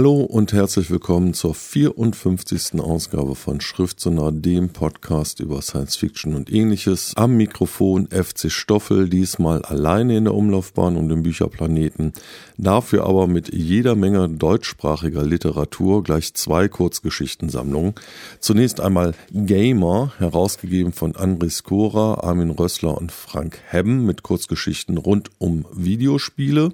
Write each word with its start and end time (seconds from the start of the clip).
Hallo 0.00 0.22
und 0.22 0.54
herzlich 0.54 0.90
willkommen 0.90 1.34
zur 1.34 1.54
54. 1.54 2.80
Ausgabe 2.80 3.34
von 3.34 3.60
Schriftsonar, 3.60 4.32
dem 4.32 4.70
Podcast 4.70 5.40
über 5.40 5.60
Science 5.60 5.96
Fiction 5.96 6.34
und 6.34 6.50
ähnliches. 6.50 7.12
Am 7.16 7.36
Mikrofon 7.36 8.06
FC 8.06 8.50
Stoffel, 8.50 9.10
diesmal 9.10 9.60
alleine 9.60 10.16
in 10.16 10.24
der 10.24 10.32
Umlaufbahn 10.32 10.96
und 10.96 11.10
im 11.10 11.22
Bücherplaneten. 11.22 12.14
Dafür 12.56 13.04
aber 13.04 13.26
mit 13.26 13.52
jeder 13.52 13.94
Menge 13.94 14.26
deutschsprachiger 14.30 15.22
Literatur, 15.22 16.02
gleich 16.02 16.32
zwei 16.32 16.66
Kurzgeschichtensammlungen. 16.68 17.92
Zunächst 18.38 18.80
einmal 18.80 19.12
Gamer, 19.34 20.14
herausgegeben 20.16 20.94
von 20.94 21.12
André 21.12 21.50
Skora, 21.50 22.14
Armin 22.22 22.52
Rössler 22.52 22.96
und 22.96 23.12
Frank 23.12 23.58
Hebben 23.66 24.06
mit 24.06 24.22
Kurzgeschichten 24.22 24.96
rund 24.96 25.30
um 25.36 25.66
Videospiele. 25.74 26.72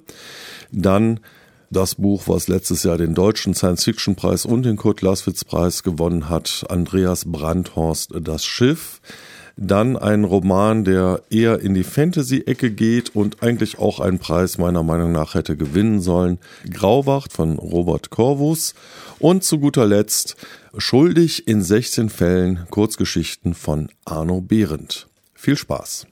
Dann 0.70 1.18
das 1.70 1.96
Buch, 1.96 2.24
was 2.26 2.48
letztes 2.48 2.82
Jahr 2.82 2.98
den 2.98 3.14
deutschen 3.14 3.54
Science-Fiction-Preis 3.54 4.46
und 4.46 4.64
den 4.64 4.76
Kurt-Laswitz-Preis 4.76 5.82
gewonnen 5.82 6.28
hat, 6.28 6.64
Andreas 6.68 7.24
Brandhorst, 7.26 8.12
Das 8.20 8.44
Schiff. 8.44 9.00
Dann 9.58 9.96
ein 9.96 10.24
Roman, 10.24 10.84
der 10.84 11.22
eher 11.30 11.60
in 11.60 11.72
die 11.72 11.82
Fantasy-Ecke 11.82 12.70
geht 12.70 13.16
und 13.16 13.42
eigentlich 13.42 13.78
auch 13.78 14.00
einen 14.00 14.18
Preis 14.18 14.58
meiner 14.58 14.82
Meinung 14.82 15.12
nach 15.12 15.34
hätte 15.34 15.56
gewinnen 15.56 16.00
sollen. 16.00 16.38
Grauwacht 16.70 17.32
von 17.32 17.58
Robert 17.58 18.10
Corvus. 18.10 18.74
Und 19.18 19.44
zu 19.44 19.58
guter 19.58 19.86
Letzt 19.86 20.36
Schuldig 20.76 21.48
in 21.48 21.62
16 21.62 22.10
Fällen 22.10 22.66
Kurzgeschichten 22.68 23.54
von 23.54 23.88
Arno 24.04 24.42
Behrendt. 24.42 25.08
Viel 25.32 25.56
Spaß! 25.56 26.06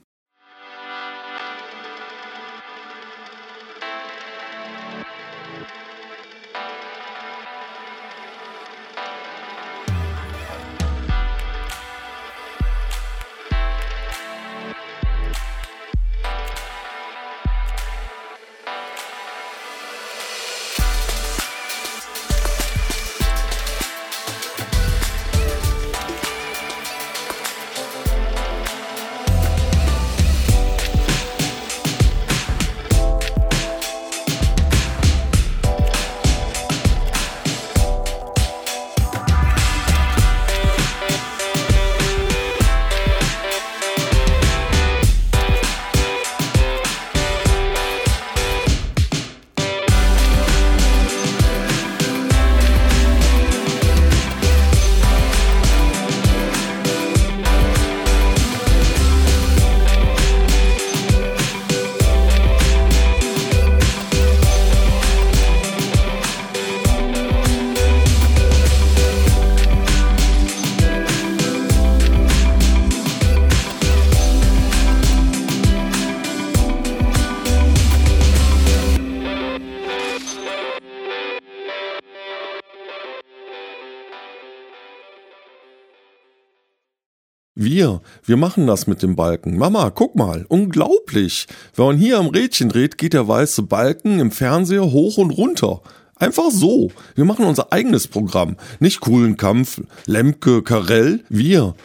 Wir, 87.95 88.35
wir 88.35 88.37
machen 88.37 88.67
das 88.67 88.87
mit 88.87 89.01
dem 89.01 89.15
Balken. 89.15 89.57
Mama, 89.57 89.89
guck 89.89 90.15
mal, 90.15 90.45
unglaublich. 90.49 91.47
Wenn 91.75 91.85
man 91.85 91.97
hier 91.97 92.19
am 92.19 92.27
Rädchen 92.27 92.69
dreht, 92.69 92.97
geht 92.97 93.13
der 93.13 93.27
weiße 93.27 93.63
Balken 93.63 94.19
im 94.19 94.31
Fernseher 94.31 94.91
hoch 94.91 95.17
und 95.17 95.31
runter. 95.31 95.81
Einfach 96.17 96.49
so. 96.49 96.91
Wir 97.15 97.25
machen 97.25 97.45
unser 97.45 97.71
eigenes 97.73 98.07
Programm. 98.07 98.55
Nicht 98.79 99.01
coolen 99.01 99.37
Kampf, 99.37 99.81
Lemke, 100.05 100.63
Karell, 100.63 101.23
wir. 101.29 101.75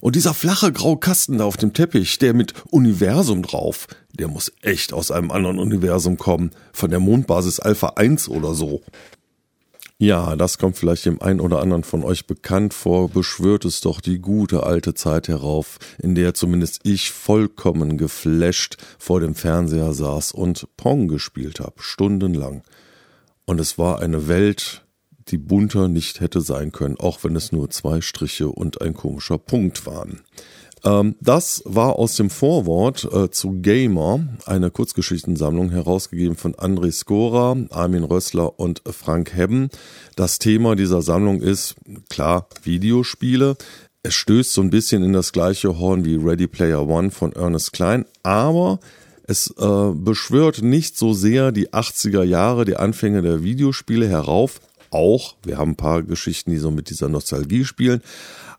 Und 0.00 0.16
dieser 0.16 0.32
flache 0.32 0.72
graue 0.72 0.98
Kasten 0.98 1.38
da 1.38 1.44
auf 1.44 1.58
dem 1.58 1.74
Teppich, 1.74 2.18
der 2.18 2.32
mit 2.32 2.54
Universum 2.70 3.42
drauf, 3.42 3.86
der 4.12 4.28
muss 4.28 4.52
echt 4.62 4.94
aus 4.94 5.10
einem 5.10 5.30
anderen 5.30 5.58
Universum 5.58 6.16
kommen. 6.16 6.50
Von 6.72 6.90
der 6.90 7.00
Mondbasis 7.00 7.60
Alpha 7.60 7.94
1 7.96 8.28
oder 8.28 8.54
so. 8.54 8.80
Ja, 10.02 10.34
das 10.34 10.56
kommt 10.56 10.78
vielleicht 10.78 11.04
dem 11.04 11.20
einen 11.20 11.40
oder 11.40 11.60
anderen 11.60 11.84
von 11.84 12.02
euch 12.04 12.26
bekannt 12.26 12.72
vor, 12.72 13.10
beschwört 13.10 13.66
es 13.66 13.82
doch 13.82 14.00
die 14.00 14.18
gute 14.18 14.62
alte 14.62 14.94
Zeit 14.94 15.28
herauf, 15.28 15.76
in 15.98 16.14
der 16.14 16.32
zumindest 16.32 16.80
ich 16.84 17.10
vollkommen 17.10 17.98
geflasht 17.98 18.78
vor 18.98 19.20
dem 19.20 19.34
Fernseher 19.34 19.92
saß 19.92 20.32
und 20.32 20.66
Pong 20.78 21.06
gespielt 21.06 21.60
habe, 21.60 21.74
stundenlang. 21.82 22.62
Und 23.44 23.60
es 23.60 23.76
war 23.76 24.00
eine 24.00 24.26
Welt, 24.26 24.86
die 25.28 25.36
bunter 25.36 25.86
nicht 25.86 26.20
hätte 26.20 26.40
sein 26.40 26.72
können, 26.72 26.96
auch 26.98 27.22
wenn 27.22 27.36
es 27.36 27.52
nur 27.52 27.68
zwei 27.68 28.00
Striche 28.00 28.48
und 28.48 28.80
ein 28.80 28.94
komischer 28.94 29.36
Punkt 29.36 29.84
waren. 29.84 30.22
Ähm, 30.84 31.16
das 31.20 31.62
war 31.64 31.96
aus 31.96 32.16
dem 32.16 32.30
Vorwort 32.30 33.08
äh, 33.12 33.30
zu 33.30 33.60
Gamer, 33.60 34.20
eine 34.46 34.70
Kurzgeschichtensammlung, 34.70 35.70
herausgegeben 35.70 36.36
von 36.36 36.54
André 36.54 36.92
Skora, 36.92 37.56
Armin 37.70 38.04
Rössler 38.04 38.58
und 38.58 38.82
Frank 38.90 39.34
Hebben. 39.34 39.68
Das 40.16 40.38
Thema 40.38 40.76
dieser 40.76 41.02
Sammlung 41.02 41.40
ist, 41.40 41.76
klar, 42.08 42.48
Videospiele. 42.62 43.56
Es 44.02 44.14
stößt 44.14 44.54
so 44.54 44.62
ein 44.62 44.70
bisschen 44.70 45.02
in 45.02 45.12
das 45.12 45.32
gleiche 45.32 45.78
Horn 45.78 46.04
wie 46.06 46.16
Ready 46.16 46.46
Player 46.46 46.88
One 46.88 47.10
von 47.10 47.32
Ernest 47.34 47.74
Klein, 47.74 48.06
aber 48.22 48.80
es 49.24 49.54
äh, 49.58 49.92
beschwört 49.94 50.62
nicht 50.62 50.96
so 50.96 51.12
sehr 51.12 51.52
die 51.52 51.68
80er 51.68 52.24
Jahre, 52.24 52.64
die 52.64 52.76
Anfänge 52.76 53.22
der 53.22 53.42
Videospiele 53.42 54.08
herauf. 54.08 54.60
Auch, 54.90 55.36
wir 55.44 55.58
haben 55.58 55.72
ein 55.72 55.76
paar 55.76 56.02
Geschichten, 56.02 56.50
die 56.50 56.56
so 56.56 56.70
mit 56.70 56.90
dieser 56.90 57.08
Nostalgie 57.08 57.64
spielen, 57.64 58.02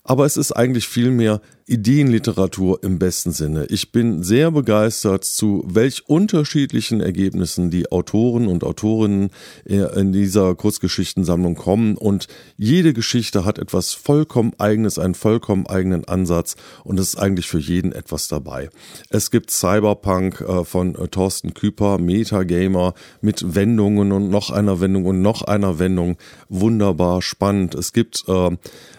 aber 0.04 0.26
es 0.26 0.38
ist 0.38 0.52
eigentlich 0.52 0.88
vielmehr 0.88 1.42
Ideenliteratur 1.66 2.84
im 2.84 3.00
besten 3.00 3.32
Sinne. 3.32 3.66
Ich 3.70 3.92
bin 3.92 4.24
sehr 4.24 4.52
begeistert, 4.52 5.24
zu 5.24 5.64
welch 5.68 6.08
unterschiedlichen 6.08 7.02
Ergebnissen 7.02 7.70
die 7.70 7.92
Autoren 7.92 8.48
und 8.48 8.64
Autorinnen 8.64 9.30
äh, 9.66 10.00
in 10.00 10.12
dieser 10.12 10.56
Kurzgeschichtensammlung 10.56 11.56
kommen 11.56 11.98
und 11.98 12.28
jede 12.58 12.94
Geschichte 12.94 13.46
hat 13.46 13.60
etwas 13.60 13.94
vollkommen 13.94 14.54
eigenes, 14.58 15.00
einen 15.00 15.16
vollkommen 15.16 15.68
eigenen 15.68 16.06
Ansatz 16.06 16.56
und 16.84 17.00
es 17.00 17.10
ist 17.10 17.20
eigentlich 17.20 17.48
für 17.48 17.60
jeden 17.60 17.92
etwas 17.92 18.28
dabei. 18.28 18.70
Es 19.10 19.32
gibt 19.32 19.52
Cyberpunk 19.52 20.42
äh, 20.42 20.66
von 20.66 20.96
äh, 20.96 21.08
Thorsten 21.08 21.54
Küper, 21.54 21.98
Metagamer 21.98 22.94
mit 23.22 23.56
Wendungen 23.56 24.12
und 24.12 24.30
noch 24.30 24.50
einer 24.50 24.80
Wendung 24.80 25.06
und 25.06 25.22
noch 25.22 25.44
einer 25.44 25.80
Wendung. 25.80 26.18
Wunderbar 26.50 27.22
spannend. 27.22 27.76
Es 27.76 27.94
gibt 27.94 28.26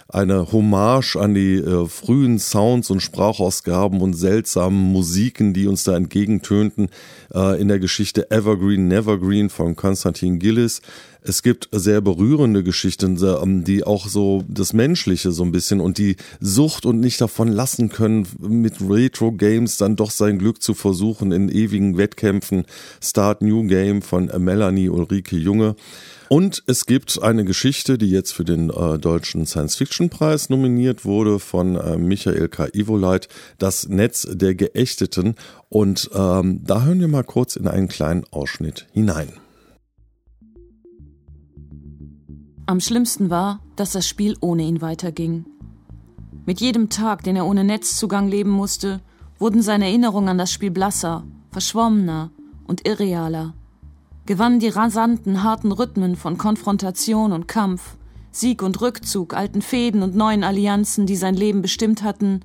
eine 0.09 0.53
Hommage 0.53 1.17
an 1.17 1.35
die 1.35 1.63
frühen 1.89 2.39
Sounds 2.53 2.91
und 2.91 3.01
Sprachausgaben 3.01 4.03
und 4.03 4.13
seltsamen 4.13 4.79
Musiken, 4.93 5.55
die 5.55 5.67
uns 5.67 5.85
da 5.85 5.97
entgegentönten 5.97 6.91
äh, 7.35 7.59
in 7.59 7.69
der 7.69 7.79
Geschichte 7.79 8.31
Evergreen 8.31 8.89
Nevergreen 8.89 9.49
von 9.49 9.75
Konstantin 9.75 10.39
Gillis. 10.39 10.83
Es 11.23 11.43
gibt 11.43 11.69
sehr 11.73 12.03
berührende 12.03 12.63
Geschichten, 12.63 13.19
ähm, 13.25 13.65
die 13.65 13.85
auch 13.85 14.07
so 14.07 14.45
das 14.49 14.75
Menschliche 14.75 15.33
so 15.33 15.45
ein 15.45 15.53
bisschen 15.53 15.81
und 15.81 15.97
die 15.97 16.17
Sucht 16.41 16.85
und 16.85 17.01
nicht 17.01 17.23
davon 17.23 17.49
lassen 17.49 17.89
können, 17.89 18.27
mit 18.39 18.75
Retro-Games 18.83 19.79
dann 19.79 19.97
doch 19.97 20.11
sein 20.11 20.39
Glück 20.39 20.61
zu 20.61 20.75
versuchen 20.75 21.33
in 21.33 21.49
ewigen 21.49 21.97
Wettkämpfen. 21.97 22.67
Start 23.03 23.41
New 23.41 23.67
Game 23.67 24.03
von 24.03 24.31
Melanie 24.39 24.91
Ulrike 24.91 25.37
Junge. 25.37 25.75
Und 26.33 26.63
es 26.67 26.87
gibt 26.87 27.23
eine 27.23 27.45
Geschichte, 27.45 27.99
die 27.99 28.09
jetzt 28.09 28.33
für 28.33 28.45
den 28.47 28.71
äh, 28.71 28.99
deutschen 28.99 29.45
Science-Fiction-Preis 29.45 30.49
nominiert 30.49 31.05
wurde 31.05 31.39
von 31.39 31.77
äh, 31.77 31.99
Michael 31.99 32.49
K. 32.49 32.69
Ivoleit, 32.73 33.29
das 33.59 33.87
Netz 33.91 34.27
der 34.31 34.55
Geächteten. 34.55 35.35
Und 35.69 36.09
ähm, 36.15 36.63
da 36.65 36.85
hören 36.85 37.01
wir 37.01 37.09
mal 37.09 37.23
kurz 37.23 37.55
in 37.55 37.69
einen 37.69 37.89
kleinen 37.89 38.25
Ausschnitt 38.31 38.87
hinein. 38.93 39.35
Am 42.65 42.81
schlimmsten 42.81 43.29
war, 43.29 43.61
dass 43.77 43.93
das 43.93 44.09
Spiel 44.09 44.35
ohne 44.41 44.63
ihn 44.63 44.81
weiterging. 44.81 45.45
Mit 46.47 46.63
jedem 46.63 46.89
Tag, 46.89 47.25
den 47.25 47.37
er 47.37 47.45
ohne 47.45 47.63
Netzzugang 47.63 48.29
leben 48.29 48.49
musste, 48.49 49.03
wurden 49.39 49.61
seine 49.61 49.85
Erinnerungen 49.85 50.31
an 50.31 50.39
das 50.39 50.51
Spiel 50.51 50.71
blasser, 50.71 51.27
verschwommener 51.51 52.31
und 52.67 52.89
irrealer. 52.89 53.53
Gewann 54.27 54.61
die 54.61 54.69
rasanten, 54.69 55.43
harten 55.43 55.73
Rhythmen 55.73 56.17
von 56.17 56.39
Konfrontation 56.39 57.33
und 57.33 57.49
Kampf, 57.49 57.97
Sieg 58.31 58.63
und 58.63 58.81
Rückzug, 58.81 59.35
alten 59.35 59.63
Fäden 59.63 60.03
und 60.03 60.17
neuen 60.17 60.45
Allianzen, 60.45 61.07
die 61.07 61.17
sein 61.17 61.35
Leben 61.35 61.63
bestimmt 61.63 62.03
hatten, 62.03 62.41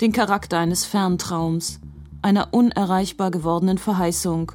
den 0.00 0.12
Charakter 0.12 0.58
eines 0.58 0.84
Ferntraums, 0.84 1.80
einer 2.22 2.52
unerreichbar 2.52 3.30
gewordenen 3.30 3.78
Verheißung, 3.78 4.52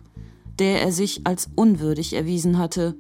der 0.60 0.82
er 0.82 0.92
sich 0.92 1.26
als 1.26 1.50
unwürdig 1.56 2.14
erwiesen 2.14 2.58
hatte. 2.58 2.96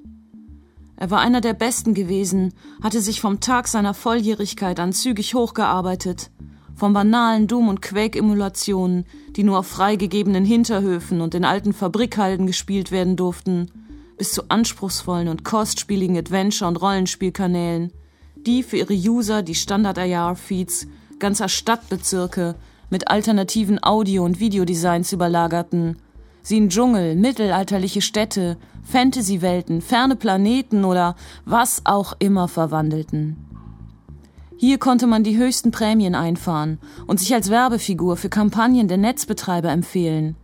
Er 0.96 1.10
war 1.10 1.20
einer 1.20 1.42
der 1.42 1.54
Besten 1.54 1.96
gewesen, 1.96 2.54
hatte 2.84 3.02
sich 3.02 3.22
vom 3.22 3.40
Tag 3.40 3.68
seiner 3.68 3.96
Volljährigkeit 3.96 4.80
an 4.80 4.94
zügig 4.94 5.34
hochgearbeitet, 5.34 6.30
von 6.76 6.94
banalen 6.94 7.48
Doom- 7.48 7.70
und 7.70 7.82
Quake-Emulationen, 7.82 9.06
die 9.36 9.44
nur 9.44 9.60
auf 9.60 9.68
freigegebenen 9.68 10.46
Hinterhöfen 10.46 11.22
und 11.22 11.36
in 11.36 11.46
alten 11.46 11.74
Fabrikhalden 11.74 12.48
gespielt 12.48 12.92
werden 12.92 13.16
durften, 13.16 13.70
bis 14.18 14.34
zu 14.34 14.44
anspruchsvollen 14.50 15.28
und 15.28 15.44
kostspieligen 15.44 16.18
Adventure- 16.18 16.68
und 16.68 16.82
Rollenspielkanälen, 16.82 17.92
die 18.36 18.64
für 18.64 18.78
ihre 18.78 18.94
User 18.94 19.44
die 19.44 19.56
Standard-IR-Feeds 19.56 20.88
ganzer 21.20 21.50
Stadtbezirke 21.50 22.56
mit 22.90 23.08
alternativen 23.08 23.82
Audio- 23.82 24.26
und 24.26 24.40
Videodesigns 24.40 25.14
überlagerten, 25.14 25.98
sie 26.42 26.58
in 26.58 26.70
Dschungel, 26.70 27.16
mittelalterliche 27.16 28.02
Städte, 28.02 28.58
Fantasy-Welten, 28.84 29.82
ferne 29.82 30.16
Planeten 30.16 30.84
oder 30.84 31.16
was 31.46 31.82
auch 31.86 32.14
immer 32.20 32.48
verwandelten. 32.48 33.51
Hier 34.62 34.78
konnte 34.78 35.08
man 35.08 35.24
die 35.24 35.38
höchsten 35.38 35.72
Prämien 35.72 36.14
einfahren 36.14 36.78
und 37.08 37.20
sich 37.20 37.34
als 37.34 37.50
Werbefigur 37.50 38.16
für 38.16 38.30
Kampagnen 38.30 38.88
der 38.88 38.98
Netzbetreiber 38.98 39.72
empfehlen. 39.72 40.36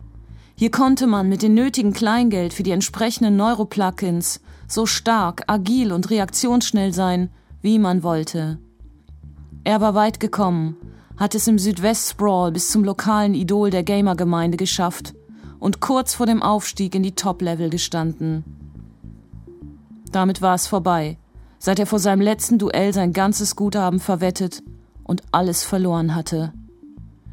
Hier 0.56 0.72
konnte 0.72 1.06
man 1.06 1.28
mit 1.28 1.40
dem 1.40 1.54
nötigen 1.54 1.92
Kleingeld 1.92 2.52
für 2.52 2.64
die 2.64 2.72
entsprechenden 2.72 3.36
Neuroplugins 3.36 4.40
so 4.66 4.86
stark, 4.86 5.44
agil 5.46 5.92
und 5.92 6.10
reaktionsschnell 6.10 6.92
sein, 6.92 7.30
wie 7.62 7.78
man 7.78 8.02
wollte. 8.02 8.58
Er 9.62 9.80
war 9.80 9.94
weit 9.94 10.18
gekommen, 10.18 10.74
hat 11.16 11.36
es 11.36 11.46
im 11.46 11.60
Südwest-Sprawl 11.60 12.50
bis 12.50 12.72
zum 12.72 12.82
lokalen 12.82 13.34
Idol 13.34 13.70
der 13.70 13.84
Gamergemeinde 13.84 14.56
geschafft 14.56 15.14
und 15.60 15.78
kurz 15.78 16.14
vor 16.14 16.26
dem 16.26 16.42
Aufstieg 16.42 16.96
in 16.96 17.04
die 17.04 17.14
Top-Level 17.14 17.70
gestanden. 17.70 18.42
Damit 20.10 20.42
war 20.42 20.56
es 20.56 20.66
vorbei 20.66 21.18
seit 21.58 21.78
er 21.78 21.86
vor 21.86 21.98
seinem 21.98 22.20
letzten 22.20 22.58
Duell 22.58 22.92
sein 22.92 23.12
ganzes 23.12 23.56
Guthaben 23.56 24.00
verwettet 24.00 24.62
und 25.04 25.22
alles 25.32 25.64
verloren 25.64 26.14
hatte. 26.14 26.52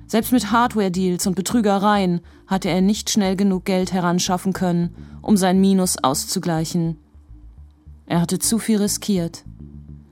Selbst 0.08 0.32
mit 0.32 0.52
Hardware-Deals 0.52 1.26
und 1.28 1.36
Betrügereien 1.36 2.22
hatte 2.48 2.70
er 2.70 2.82
nicht 2.82 3.10
schnell 3.10 3.36
genug 3.36 3.66
Geld 3.66 3.92
heranschaffen 3.92 4.54
können, 4.54 4.96
um 5.22 5.36
sein 5.36 5.60
Minus 5.60 5.98
auszugleichen. 6.04 6.98
Er 8.06 8.22
hatte 8.22 8.38
zu 8.38 8.60
viel 8.60 8.78
riskiert. 8.78 9.44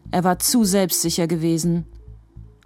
Er 0.10 0.24
war 0.24 0.39
zu 0.39 0.63
selbstsicher 0.63 1.27
gewesen. 1.27 1.86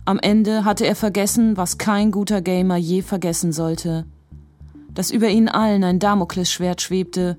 Am 0.06 0.20
Ende 0.20 0.64
hatte 0.64 0.86
er 0.86 0.96
vergessen, 0.96 1.58
was 1.58 1.78
kein 1.78 2.12
guter 2.12 2.42
Gamer 2.42 2.78
je 2.78 3.02
vergessen 3.02 3.52
sollte. 3.52 4.06
Dass 4.94 5.12
über 5.12 5.28
ihnen 5.28 5.50
allen 5.50 5.84
ein 5.84 6.00
Damoklesschwert 6.00 6.82
schwebte, 6.82 7.38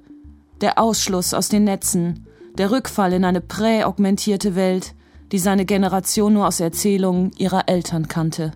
der 0.60 0.78
Ausschluss 0.78 1.32
aus 1.32 1.48
den 1.48 1.64
Netzen, 1.64 2.26
der 2.58 2.70
Rückfall 2.70 3.12
in 3.12 3.24
eine 3.24 3.40
präaugmentierte 3.40 4.54
Welt, 4.54 4.94
die 5.32 5.38
seine 5.38 5.64
Generation 5.64 6.32
nur 6.34 6.46
aus 6.46 6.60
Erzählungen 6.60 7.30
ihrer 7.38 7.68
Eltern 7.68 8.08
kannte. 8.08 8.52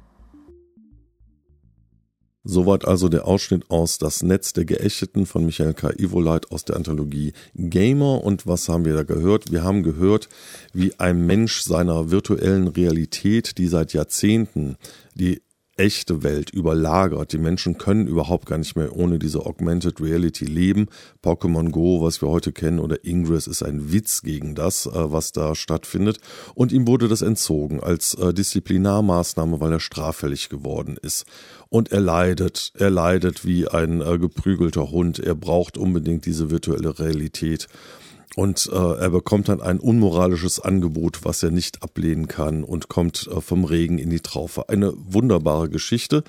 Soweit 2.45 2.85
also 2.85 3.09
der 3.09 3.29
Ausschnitt 3.29 3.71
aus 3.71 3.99
Das 3.99 4.25
Netz 4.25 4.53
der 4.53 4.65
Geächteten 4.65 5.27
von 5.27 5.47
Michael 5.47 5.75
K. 5.75 5.91
Ivoleit 5.97 6.51
aus 6.51 6.65
der 6.65 6.75
Anthologie 6.75 7.35
Gamer. 7.55 8.25
Und 8.25 8.49
was 8.49 8.69
haben 8.69 8.85
wir 8.85 8.95
da 8.95 9.05
gehört? 9.05 9.53
Wir 9.53 9.63
haben 9.63 9.85
gehört, 9.85 10.29
wie 10.73 10.99
ein 10.99 11.25
Mensch 11.25 11.63
seiner 11.63 12.11
virtuellen 12.11 12.67
Realität, 12.67 13.59
die 13.59 13.69
seit 13.69 13.93
Jahrzehnten 13.93 14.77
die 15.15 15.41
echte 15.83 16.23
Welt 16.23 16.51
überlagert. 16.51 17.33
Die 17.33 17.39
Menschen 17.39 17.77
können 17.77 18.07
überhaupt 18.07 18.47
gar 18.47 18.57
nicht 18.57 18.77
mehr 18.77 18.97
ohne 18.97 19.19
diese 19.19 19.45
Augmented 19.45 20.01
Reality 20.01 20.45
leben. 20.45 20.87
Pokémon 21.25 21.71
Go, 21.71 22.01
was 22.01 22.23
wir 22.23 22.29
heute 22.29 22.53
kennen, 22.53 22.79
oder 22.79 23.05
Ingress 23.05 23.49
ist 23.49 23.65
ein 23.65 23.93
Witz 23.93 24.23
gegen 24.23 24.55
das, 24.55 24.87
äh, 24.87 24.91
was 24.95 25.33
da 25.33 25.57
stattfindet. 25.57 26.19
Und 26.55 26.71
ihm 26.71 26.87
wurde 26.87 27.09
das 27.09 27.21
entzogen 27.21 27.81
als 27.81 28.15
äh, 28.15 28.33
Disziplinarmaßnahme, 28.33 29.59
weil 29.59 29.73
er 29.73 29.81
straffällig 29.81 30.49
geworden 30.49 30.97
ist. 31.03 31.27
Und 31.69 31.91
er 31.91 32.01
leidet, 32.01 32.73
er 32.75 32.91
leidet 32.91 33.45
wie 33.45 33.67
ein 33.67 34.03
äh, 34.03 34.19
geprügelter 34.19 34.93
Hund. 34.93 35.19
Er 35.19 35.35
braucht 35.35 35.77
unbedingt 35.77 36.27
diese 36.27 36.53
virtuelle 36.53 37.01
Realität. 37.01 37.67
Und 38.35 38.69
äh, 38.73 38.77
er 38.77 39.11
bekommt 39.11 39.49
dann 39.49 39.61
ein 39.61 39.79
unmoralisches 39.79 40.59
Angebot, 40.59 41.25
was 41.25 41.43
er 41.43 41.51
nicht 41.51 41.83
ablehnen 41.83 42.29
kann 42.29 42.65
und 42.65 42.89
kommt 42.89 43.29
äh, 43.31 43.41
vom 43.41 43.65
Regen 43.65 43.99
in 43.99 44.11
die 44.11 44.21
Traufe. 44.21 44.69
Eine 44.69 44.93
wunderbare 44.97 45.69
Geschichte. 45.69 46.25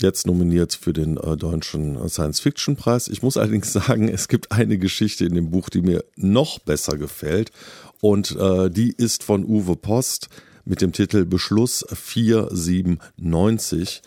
Jetzt 0.00 0.26
nominiert 0.26 0.74
für 0.74 0.92
den 0.92 1.16
äh, 1.16 1.36
deutschen 1.36 2.08
Science-Fiction-Preis. 2.08 3.08
Ich 3.08 3.22
muss 3.22 3.36
allerdings 3.36 3.72
sagen, 3.72 4.08
es 4.08 4.28
gibt 4.28 4.52
eine 4.52 4.78
Geschichte 4.78 5.24
in 5.24 5.34
dem 5.34 5.50
Buch, 5.50 5.70
die 5.70 5.80
mir 5.80 6.04
noch 6.16 6.60
besser 6.60 6.98
gefällt. 6.98 7.50
Und 8.00 8.36
äh, 8.36 8.70
die 8.70 8.92
ist 8.92 9.24
von 9.24 9.44
Uwe 9.44 9.74
Post 9.76 10.28
mit 10.64 10.80
dem 10.82 10.92
Titel 10.92 11.24
Beschluss 11.24 11.84
497. 11.92 14.02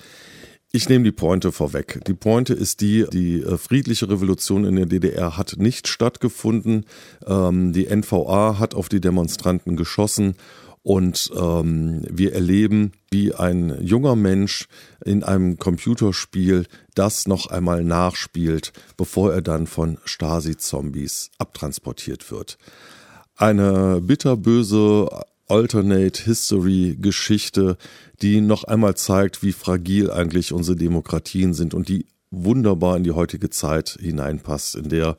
Ich 0.74 0.88
nehme 0.88 1.04
die 1.04 1.12
Pointe 1.12 1.52
vorweg. 1.52 2.00
Die 2.08 2.14
Pointe 2.14 2.54
ist 2.54 2.80
die, 2.80 3.06
die 3.12 3.42
äh, 3.42 3.58
friedliche 3.58 4.10
Revolution 4.10 4.64
in 4.64 4.78
der 4.78 4.86
DDR 4.86 5.36
hat 5.36 5.56
nicht 5.58 5.90
stattgefunden. 5.90 6.86
Ähm, 7.28 7.74
die 7.74 7.94
NVA 7.94 8.58
hat 8.58 8.74
auf 8.74 8.88
die 8.88 9.02
Demonstranten 9.02 9.76
geschossen 9.76 10.36
und 10.82 11.30
ähm, 11.38 12.04
wir 12.10 12.34
erleben, 12.34 12.94
wie 13.12 13.34
ein 13.34 13.78
junger 13.82 14.16
Mensch 14.16 14.68
in 15.04 15.24
einem 15.24 15.58
Computerspiel 15.58 16.66
das 16.96 17.28
noch 17.28 17.48
einmal 17.48 17.84
nachspielt, 17.84 18.72
bevor 18.96 19.34
er 19.34 19.42
dann 19.42 19.68
von 19.68 19.98
Stasi-Zombies 20.06 21.32
abtransportiert 21.38 22.32
wird. 22.32 22.58
Eine 23.36 24.00
bitterböse 24.02 25.10
Alternate 25.52 26.24
History 26.24 26.98
Geschichte, 27.00 27.78
die 28.22 28.40
noch 28.40 28.64
einmal 28.64 28.96
zeigt, 28.96 29.44
wie 29.44 29.52
fragil 29.52 30.10
eigentlich 30.10 30.54
unsere 30.54 30.78
Demokratien 30.78 31.54
sind 31.54 31.74
und 31.74 31.90
die 31.90 32.06
wunderbar 32.32 32.96
in 32.96 33.04
die 33.04 33.12
heutige 33.12 33.50
Zeit 33.50 33.98
hineinpasst, 34.00 34.76
in 34.76 34.88
der 34.88 35.18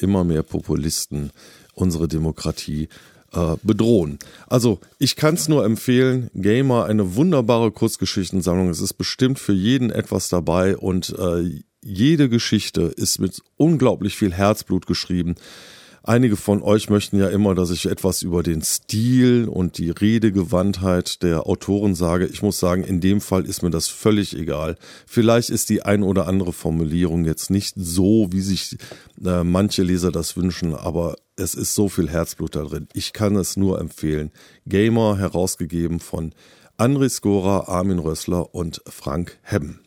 immer 0.00 0.24
mehr 0.24 0.42
Populisten 0.42 1.30
unsere 1.74 2.08
Demokratie 2.08 2.88
äh, 3.34 3.56
bedrohen. 3.62 4.18
Also 4.46 4.80
ich 4.98 5.16
kann 5.16 5.34
es 5.34 5.48
nur 5.48 5.64
empfehlen, 5.64 6.30
Gamer, 6.34 6.86
eine 6.86 7.16
wunderbare 7.16 7.70
Kurzgeschichtensammlung. 7.70 8.70
Es 8.70 8.80
ist 8.80 8.94
bestimmt 8.94 9.38
für 9.38 9.52
jeden 9.52 9.90
etwas 9.90 10.30
dabei 10.30 10.78
und 10.78 11.14
äh, 11.18 11.60
jede 11.82 12.30
Geschichte 12.30 12.82
ist 12.82 13.18
mit 13.18 13.42
unglaublich 13.56 14.16
viel 14.16 14.32
Herzblut 14.32 14.86
geschrieben. 14.86 15.34
Einige 16.06 16.36
von 16.36 16.62
euch 16.62 16.90
möchten 16.90 17.18
ja 17.18 17.28
immer, 17.28 17.54
dass 17.54 17.70
ich 17.70 17.86
etwas 17.86 18.20
über 18.20 18.42
den 18.42 18.60
Stil 18.60 19.48
und 19.48 19.78
die 19.78 19.88
Redegewandtheit 19.88 21.22
der 21.22 21.46
Autoren 21.46 21.94
sage. 21.94 22.26
Ich 22.26 22.42
muss 22.42 22.60
sagen, 22.60 22.84
in 22.84 23.00
dem 23.00 23.22
Fall 23.22 23.46
ist 23.46 23.62
mir 23.62 23.70
das 23.70 23.88
völlig 23.88 24.36
egal. 24.36 24.76
Vielleicht 25.06 25.48
ist 25.48 25.70
die 25.70 25.82
ein 25.82 26.02
oder 26.02 26.26
andere 26.26 26.52
Formulierung 26.52 27.24
jetzt 27.24 27.48
nicht 27.48 27.72
so, 27.78 28.28
wie 28.30 28.42
sich 28.42 28.76
äh, 29.24 29.44
manche 29.44 29.82
Leser 29.82 30.12
das 30.12 30.36
wünschen, 30.36 30.74
aber 30.74 31.16
es 31.36 31.54
ist 31.54 31.74
so 31.74 31.88
viel 31.88 32.10
Herzblut 32.10 32.54
da 32.54 32.64
drin. 32.64 32.86
Ich 32.92 33.14
kann 33.14 33.34
es 33.36 33.56
nur 33.56 33.80
empfehlen. 33.80 34.30
Gamer 34.66 35.16
herausgegeben 35.16 36.00
von 36.00 36.34
André 36.76 37.08
Skora, 37.08 37.68
Armin 37.68 37.98
Rössler 37.98 38.54
und 38.54 38.82
Frank 38.86 39.38
Hebben. 39.40 39.80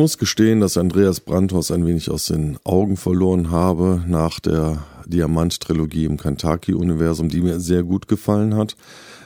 Muss 0.00 0.16
gestehen, 0.16 0.60
dass 0.60 0.78
Andreas 0.78 1.20
Brandhaus 1.20 1.70
ein 1.70 1.84
wenig 1.84 2.10
aus 2.10 2.24
den 2.24 2.58
Augen 2.64 2.96
verloren 2.96 3.50
habe 3.50 4.02
nach 4.06 4.40
der 4.40 4.82
Diamant-Trilogie 5.04 6.06
im 6.06 6.16
Kantaki-Universum, 6.16 7.28
die 7.28 7.42
mir 7.42 7.60
sehr 7.60 7.82
gut 7.82 8.08
gefallen 8.08 8.56
hat. 8.56 8.76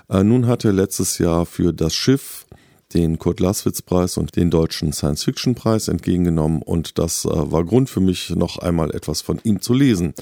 Äh, 0.09 0.25
nun 0.25 0.49
hat 0.49 0.65
er 0.65 0.73
letztes 0.73 1.19
Jahr 1.19 1.47
für 1.47 1.73
das 1.73 1.95
Schiff 1.95 2.45
den 2.93 3.21
Kurt 3.21 3.39
Laswitz-Preis 3.39 4.17
und 4.17 4.35
den 4.35 4.51
Deutschen 4.51 4.93
Science-Fiction-Preis 4.93 5.87
entgegengenommen 5.87 6.61
und 6.61 6.99
das 6.99 7.25
äh, 7.25 7.29
war 7.31 7.63
Grund 7.63 7.89
für 7.89 8.01
mich, 8.01 8.31
noch 8.31 8.59
einmal 8.59 8.91
etwas 8.91 9.23
von 9.23 9.39
ihm 9.45 9.61
zu 9.61 9.75
lesen. 9.75 10.13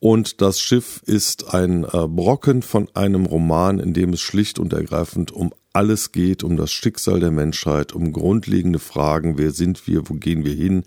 Und 0.00 0.42
das 0.42 0.60
Schiff 0.60 1.00
ist 1.06 1.54
ein 1.54 1.84
äh, 1.84 2.06
Brocken 2.08 2.60
von 2.60 2.88
einem 2.92 3.24
Roman, 3.24 3.78
in 3.78 3.94
dem 3.94 4.12
es 4.12 4.20
schlicht 4.20 4.58
und 4.58 4.74
ergreifend 4.74 5.32
um 5.32 5.54
alles 5.74 6.12
geht, 6.12 6.44
um 6.44 6.56
das 6.56 6.72
Schicksal 6.72 7.20
der 7.20 7.30
Menschheit, 7.30 7.92
um 7.92 8.12
grundlegende 8.12 8.78
Fragen, 8.78 9.36
wer 9.38 9.50
sind 9.50 9.86
wir, 9.86 10.08
wo 10.08 10.14
gehen 10.14 10.44
wir 10.44 10.54
hin, 10.54 10.84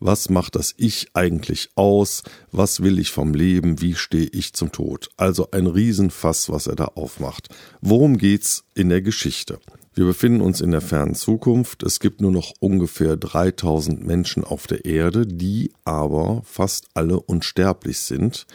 was 0.00 0.30
macht 0.30 0.56
das 0.56 0.74
Ich 0.76 1.08
eigentlich 1.14 1.70
aus, 1.74 2.22
was 2.50 2.82
will 2.82 2.98
ich 2.98 3.10
vom 3.10 3.34
Leben, 3.34 3.80
wie 3.80 3.94
stehe 3.94 4.28
ich 4.32 4.54
zum 4.54 4.72
Tod. 4.72 5.10
Also 5.16 5.50
ein 5.50 5.66
Riesenfass, 5.66 6.48
was 6.48 6.66
er 6.66 6.76
da 6.76 6.86
aufmacht. 6.86 7.48
Worum 7.80 8.18
geht's 8.18 8.64
in 8.74 8.88
der 8.88 9.02
Geschichte? 9.02 9.60
Wir 9.92 10.06
befinden 10.06 10.40
uns 10.40 10.60
in 10.60 10.70
der 10.70 10.80
fernen 10.80 11.16
Zukunft. 11.16 11.82
Es 11.82 11.98
gibt 11.98 12.20
nur 12.20 12.30
noch 12.30 12.54
ungefähr 12.60 13.16
3000 13.16 14.06
Menschen 14.06 14.44
auf 14.44 14.66
der 14.66 14.84
Erde, 14.84 15.26
die 15.26 15.72
aber 15.84 16.42
fast 16.44 16.86
alle 16.94 17.20
unsterblich 17.20 17.98
sind. 17.98 18.46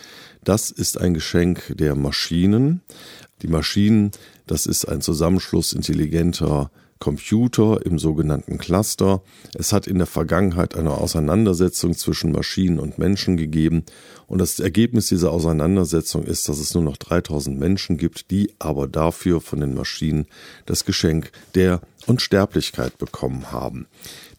Das 0.46 0.72
ist 0.72 1.00
ein 1.00 1.14
Geschenk 1.14 1.74
der 1.78 1.96
Maschinen. 1.96 2.82
Die 3.42 3.48
Maschinen, 3.48 4.12
das 4.48 4.66
ist 4.66 4.86
ein 4.86 5.02
Zusammenschluss 5.02 5.74
intelligenter 5.74 6.72
Computer 7.00 7.86
im 7.86 8.00
sogenannten 8.00 8.58
Cluster. 8.58 9.22
Es 9.54 9.74
hat 9.74 9.86
in 9.86 9.98
der 9.98 10.08
Vergangenheit 10.08 10.76
eine 10.76 10.92
Auseinandersetzung 10.92 11.94
zwischen 11.96 12.32
Maschinen 12.32 12.80
und 12.80 12.98
Menschen 12.98 13.36
gegeben 13.36 13.84
und 14.28 14.40
das 14.40 14.60
Ergebnis 14.60 15.08
dieser 15.08 15.32
Auseinandersetzung 15.32 16.24
ist, 16.24 16.48
dass 16.48 16.58
es 16.58 16.74
nur 16.74 16.84
noch 16.84 16.98
3000 16.98 17.60
Menschen 17.60 17.98
gibt, 17.98 18.32
die 18.32 18.54
aber 18.60 18.88
dafür 18.88 19.42
von 19.42 19.60
den 19.60 19.74
Maschinen 19.74 20.26
das 20.66 20.86
Geschenk 20.86 21.32
der 21.54 21.82
Unsterblichkeit 22.08 22.98
bekommen 22.98 23.52
haben. 23.52 23.88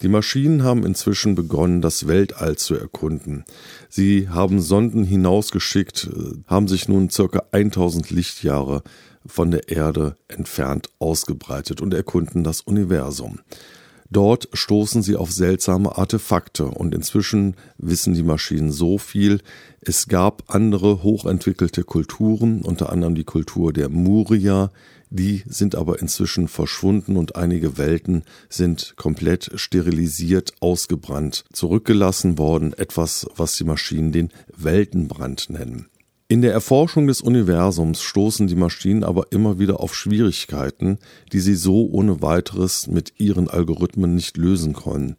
Die 0.02 0.08
Maschinen 0.08 0.62
haben 0.62 0.84
inzwischen 0.84 1.34
begonnen, 1.34 1.80
das 1.80 2.06
Weltall 2.06 2.56
zu 2.56 2.74
erkunden. 2.74 3.44
Sie 3.88 4.28
haben 4.28 4.60
Sonden 4.60 5.04
hinausgeschickt, 5.04 6.10
äh, 6.12 6.34
haben 6.46 6.68
sich 6.68 6.88
nun 6.88 7.08
circa 7.10 7.44
1000 7.52 8.10
Lichtjahre 8.10 8.82
von 9.24 9.50
der 9.50 9.68
Erde 9.68 10.16
entfernt 10.28 10.88
ausgebreitet 10.98 11.80
und 11.80 11.94
erkunden 11.94 12.44
das 12.44 12.60
Universum. 12.60 13.40
Dort 14.10 14.48
stoßen 14.52 15.02
sie 15.02 15.16
auf 15.16 15.32
seltsame 15.32 15.98
Artefakte 15.98 16.66
und 16.66 16.94
inzwischen 16.94 17.56
wissen 17.76 18.14
die 18.14 18.22
Maschinen 18.22 18.70
so 18.70 18.98
viel. 18.98 19.40
Es 19.80 20.06
gab 20.06 20.44
andere 20.46 21.02
hochentwickelte 21.02 21.82
Kulturen, 21.82 22.62
unter 22.62 22.92
anderem 22.92 23.16
die 23.16 23.24
Kultur 23.24 23.72
der 23.72 23.88
Murier, 23.88 24.70
die 25.16 25.42
sind 25.46 25.74
aber 25.74 26.00
inzwischen 26.00 26.48
verschwunden 26.48 27.16
und 27.16 27.36
einige 27.36 27.78
Welten 27.78 28.22
sind 28.48 28.94
komplett 28.96 29.50
sterilisiert, 29.56 30.52
ausgebrannt, 30.60 31.44
zurückgelassen 31.52 32.38
worden, 32.38 32.72
etwas, 32.74 33.26
was 33.34 33.56
die 33.56 33.64
Maschinen 33.64 34.12
den 34.12 34.30
Weltenbrand 34.56 35.50
nennen. 35.50 35.88
In 36.28 36.42
der 36.42 36.52
Erforschung 36.52 37.06
des 37.06 37.20
Universums 37.20 38.02
stoßen 38.02 38.48
die 38.48 38.56
Maschinen 38.56 39.04
aber 39.04 39.28
immer 39.30 39.60
wieder 39.60 39.78
auf 39.78 39.94
Schwierigkeiten, 39.94 40.98
die 41.32 41.38
sie 41.38 41.54
so 41.54 41.88
ohne 41.88 42.20
weiteres 42.20 42.88
mit 42.88 43.12
ihren 43.18 43.48
Algorithmen 43.48 44.16
nicht 44.16 44.36
lösen 44.36 44.72
können. 44.72 45.14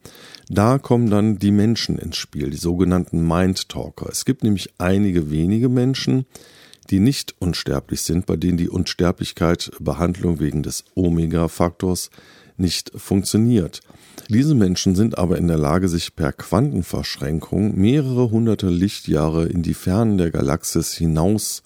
Da 0.49 0.79
kommen 0.79 1.09
dann 1.09 1.39
die 1.39 1.51
Menschen 1.51 1.97
ins 1.97 2.17
Spiel, 2.17 2.49
die 2.49 2.57
sogenannten 2.57 3.25
Mind 3.25 3.69
Talker. 3.69 4.09
Es 4.09 4.25
gibt 4.25 4.43
nämlich 4.43 4.73
einige 4.79 5.31
wenige 5.31 5.69
Menschen, 5.69 6.25
die 6.89 6.99
nicht 6.99 7.35
unsterblich 7.39 8.01
sind, 8.01 8.25
bei 8.25 8.35
denen 8.35 8.57
die 8.57 8.69
Unsterblichkeit 8.69 9.71
Behandlung 9.79 10.39
wegen 10.39 10.63
des 10.63 10.85
Omega-Faktors 10.95 12.09
nicht 12.57 12.91
funktioniert. 12.95 13.81
Diese 14.29 14.55
Menschen 14.55 14.95
sind 14.95 15.17
aber 15.17 15.37
in 15.37 15.47
der 15.47 15.57
Lage, 15.57 15.87
sich 15.87 16.15
per 16.15 16.33
Quantenverschränkung 16.33 17.75
mehrere 17.75 18.31
hunderte 18.31 18.69
Lichtjahre 18.69 19.45
in 19.45 19.63
die 19.63 19.73
Fernen 19.73 20.17
der 20.17 20.31
Galaxis 20.31 20.93
hinaus 20.93 21.63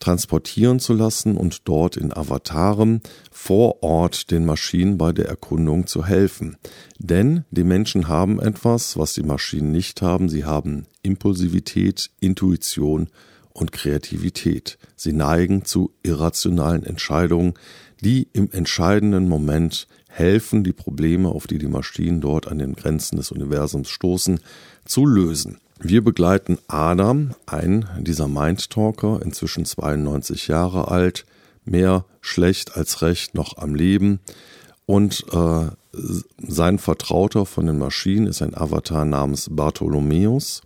transportieren 0.00 0.80
zu 0.80 0.92
lassen 0.92 1.36
und 1.36 1.66
dort 1.66 1.96
in 1.96 2.12
Avataren 2.12 3.00
vor 3.30 3.82
Ort 3.82 4.30
den 4.30 4.44
Maschinen 4.44 4.98
bei 4.98 5.12
der 5.12 5.28
Erkundung 5.28 5.86
zu 5.86 6.04
helfen. 6.04 6.56
Denn 6.98 7.44
die 7.50 7.64
Menschen 7.64 8.08
haben 8.08 8.40
etwas, 8.40 8.98
was 8.98 9.14
die 9.14 9.22
Maschinen 9.22 9.72
nicht 9.72 10.02
haben. 10.02 10.28
Sie 10.28 10.44
haben 10.44 10.84
Impulsivität, 11.02 12.10
Intuition 12.20 13.08
und 13.54 13.72
Kreativität. 13.72 14.78
Sie 14.96 15.12
neigen 15.12 15.64
zu 15.64 15.92
irrationalen 16.02 16.84
Entscheidungen, 16.84 17.54
die 18.02 18.28
im 18.34 18.50
entscheidenden 18.52 19.28
Moment 19.28 19.86
helfen, 20.08 20.62
die 20.62 20.72
Probleme, 20.72 21.30
auf 21.30 21.46
die 21.46 21.58
die 21.58 21.68
Maschinen 21.68 22.20
dort 22.20 22.46
an 22.46 22.58
den 22.58 22.74
Grenzen 22.74 23.16
des 23.16 23.32
Universums 23.32 23.88
stoßen, 23.88 24.40
zu 24.84 25.06
lösen. 25.06 25.58
Wir 25.80 26.04
begleiten 26.04 26.58
Adam, 26.68 27.34
ein 27.46 27.88
dieser 28.00 28.28
Mindtalker, 28.28 29.20
inzwischen 29.24 29.64
92 29.64 30.48
Jahre 30.48 30.88
alt, 30.88 31.24
mehr 31.64 32.04
schlecht 32.20 32.76
als 32.76 33.02
recht 33.02 33.34
noch 33.34 33.58
am 33.58 33.74
Leben. 33.74 34.20
Und 34.86 35.24
äh, 35.32 35.66
sein 36.38 36.78
Vertrauter 36.78 37.46
von 37.46 37.66
den 37.66 37.78
Maschinen 37.78 38.26
ist 38.26 38.42
ein 38.42 38.56
Avatar 38.56 39.04
namens 39.04 39.48
Bartholomäus, 39.50 40.62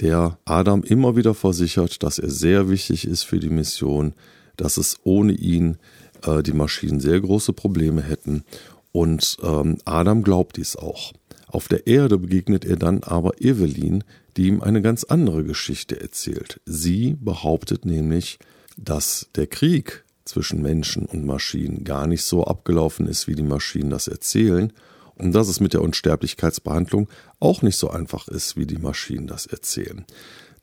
der 0.00 0.38
Adam 0.44 0.82
immer 0.82 1.16
wieder 1.16 1.34
versichert, 1.34 2.02
dass 2.02 2.18
er 2.18 2.30
sehr 2.30 2.68
wichtig 2.68 3.06
ist 3.06 3.22
für 3.24 3.38
die 3.38 3.50
Mission, 3.50 4.14
dass 4.56 4.76
es 4.76 4.96
ohne 5.04 5.32
ihn 5.32 5.78
äh, 6.22 6.42
die 6.42 6.52
Maschinen 6.52 7.00
sehr 7.00 7.20
große 7.20 7.52
Probleme 7.52 8.02
hätten. 8.02 8.44
Und 8.92 9.36
ähm, 9.42 9.78
Adam 9.84 10.22
glaubt 10.22 10.56
dies 10.56 10.76
auch. 10.76 11.12
Auf 11.48 11.68
der 11.68 11.86
Erde 11.86 12.18
begegnet 12.18 12.64
er 12.64 12.76
dann 12.76 13.02
aber 13.02 13.40
Evelyn, 13.40 14.04
die 14.36 14.46
ihm 14.46 14.62
eine 14.62 14.82
ganz 14.82 15.04
andere 15.04 15.44
Geschichte 15.44 16.00
erzählt. 16.00 16.60
Sie 16.64 17.16
behauptet 17.20 17.84
nämlich, 17.84 18.38
dass 18.76 19.28
der 19.34 19.46
Krieg 19.46 20.04
zwischen 20.24 20.62
Menschen 20.62 21.06
und 21.06 21.26
Maschinen 21.26 21.84
gar 21.84 22.06
nicht 22.06 22.22
so 22.22 22.44
abgelaufen 22.44 23.06
ist, 23.06 23.26
wie 23.26 23.34
die 23.34 23.42
Maschinen 23.42 23.90
das 23.90 24.06
erzählen, 24.06 24.72
dass 25.20 25.48
es 25.48 25.60
mit 25.60 25.74
der 25.74 25.82
Unsterblichkeitsbehandlung 25.82 27.08
auch 27.38 27.62
nicht 27.62 27.76
so 27.76 27.90
einfach 27.90 28.28
ist, 28.28 28.56
wie 28.56 28.66
die 28.66 28.78
Maschinen 28.78 29.26
das 29.26 29.46
erzählen. 29.46 30.04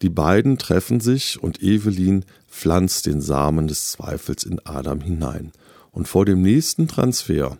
Die 0.01 0.09
beiden 0.09 0.57
treffen 0.57 0.99
sich 0.99 1.41
und 1.41 1.61
Evelyn 1.61 2.25
pflanzt 2.49 3.05
den 3.05 3.21
Samen 3.21 3.67
des 3.67 3.91
Zweifels 3.91 4.43
in 4.43 4.59
Adam 4.65 5.01
hinein. 5.01 5.51
Und 5.91 6.07
vor 6.07 6.25
dem 6.25 6.41
nächsten 6.41 6.87
Transfer 6.87 7.57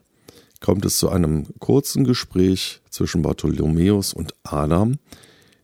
kommt 0.60 0.86
es 0.86 0.98
zu 0.98 1.10
einem 1.10 1.48
kurzen 1.60 2.04
Gespräch 2.04 2.82
zwischen 2.90 3.22
Bartholomäus 3.22 4.14
und 4.14 4.34
Adam. 4.44 4.98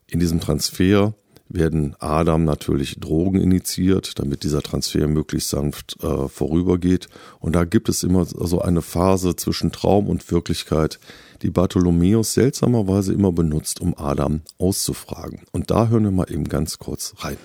In 0.07 0.19
diesem 0.19 0.39
Transfer 0.39 1.13
werden 1.53 1.95
Adam 1.99 2.43
natürlich 2.43 2.99
Drogen 2.99 3.39
initiiert, 3.39 4.19
damit 4.19 4.43
dieser 4.43 4.61
Transfer 4.61 5.07
möglichst 5.07 5.49
sanft 5.49 6.03
äh, 6.03 6.27
vorübergeht. 6.27 7.07
Und 7.39 7.55
da 7.55 7.63
gibt 7.63 7.89
es 7.89 8.03
immer 8.03 8.25
so 8.25 8.61
eine 8.61 8.81
Phase 8.81 9.35
zwischen 9.35 9.71
Traum 9.71 10.07
und 10.07 10.29
Wirklichkeit, 10.31 10.99
die 11.41 11.51
Bartholomäus 11.51 12.33
seltsamerweise 12.33 13.13
immer 13.13 13.31
benutzt, 13.31 13.81
um 13.81 13.95
Adam 13.97 14.41
auszufragen. 14.57 15.41
Und 15.51 15.71
da 15.71 15.87
hören 15.87 16.03
wir 16.03 16.11
mal 16.11 16.31
eben 16.31 16.45
ganz 16.45 16.79
kurz 16.79 17.13
rein. 17.19 17.37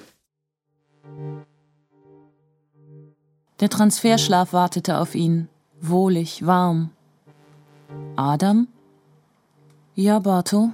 Der 3.61 3.69
Transferschlaf 3.69 4.53
wartete 4.53 4.99
auf 4.99 5.15
ihn, 5.15 5.49
wohlig, 5.81 6.47
warm. 6.47 6.91
Adam? 8.17 8.69
Ja, 9.95 10.21
Barto. 10.21 10.71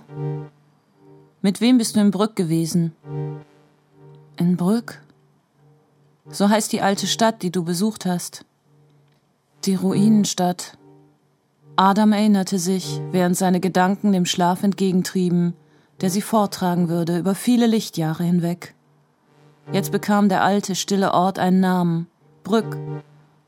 Mit 1.45 1.61
wem 1.61 1.77
bist 1.77 1.95
du 1.95 2.01
in 2.01 2.11
Brück 2.11 2.37
gewesen? 2.37 2.93
In 4.39 4.57
Brück? 4.57 5.03
So 6.31 6.49
heißt 6.49 6.73
die 6.73 6.81
alte 6.81 7.07
Stadt, 7.07 7.43
die 7.43 7.51
du 7.51 7.65
besucht 7.65 8.07
hast. 8.07 8.47
Die 9.67 9.75
Ruinenstadt. 9.75 10.79
Adam 11.77 12.13
erinnerte 12.13 12.59
sich, 12.59 12.99
während 13.11 13.37
seine 13.37 13.61
Gedanken 13.61 14.13
dem 14.13 14.25
Schlaf 14.25 14.63
entgegentrieben, 14.63 15.53
der 16.01 16.09
sie 16.09 16.23
vortragen 16.23 16.89
würde 16.89 17.19
über 17.19 17.35
viele 17.35 17.67
Lichtjahre 17.67 18.25
hinweg. 18.25 18.75
Jetzt 19.71 19.93
bekam 19.93 20.31
der 20.31 20.43
alte, 20.43 20.75
stille 20.75 21.13
Ort 21.13 21.39
einen 21.39 21.61
Namen, 21.61 22.07
Brück, 22.43 22.79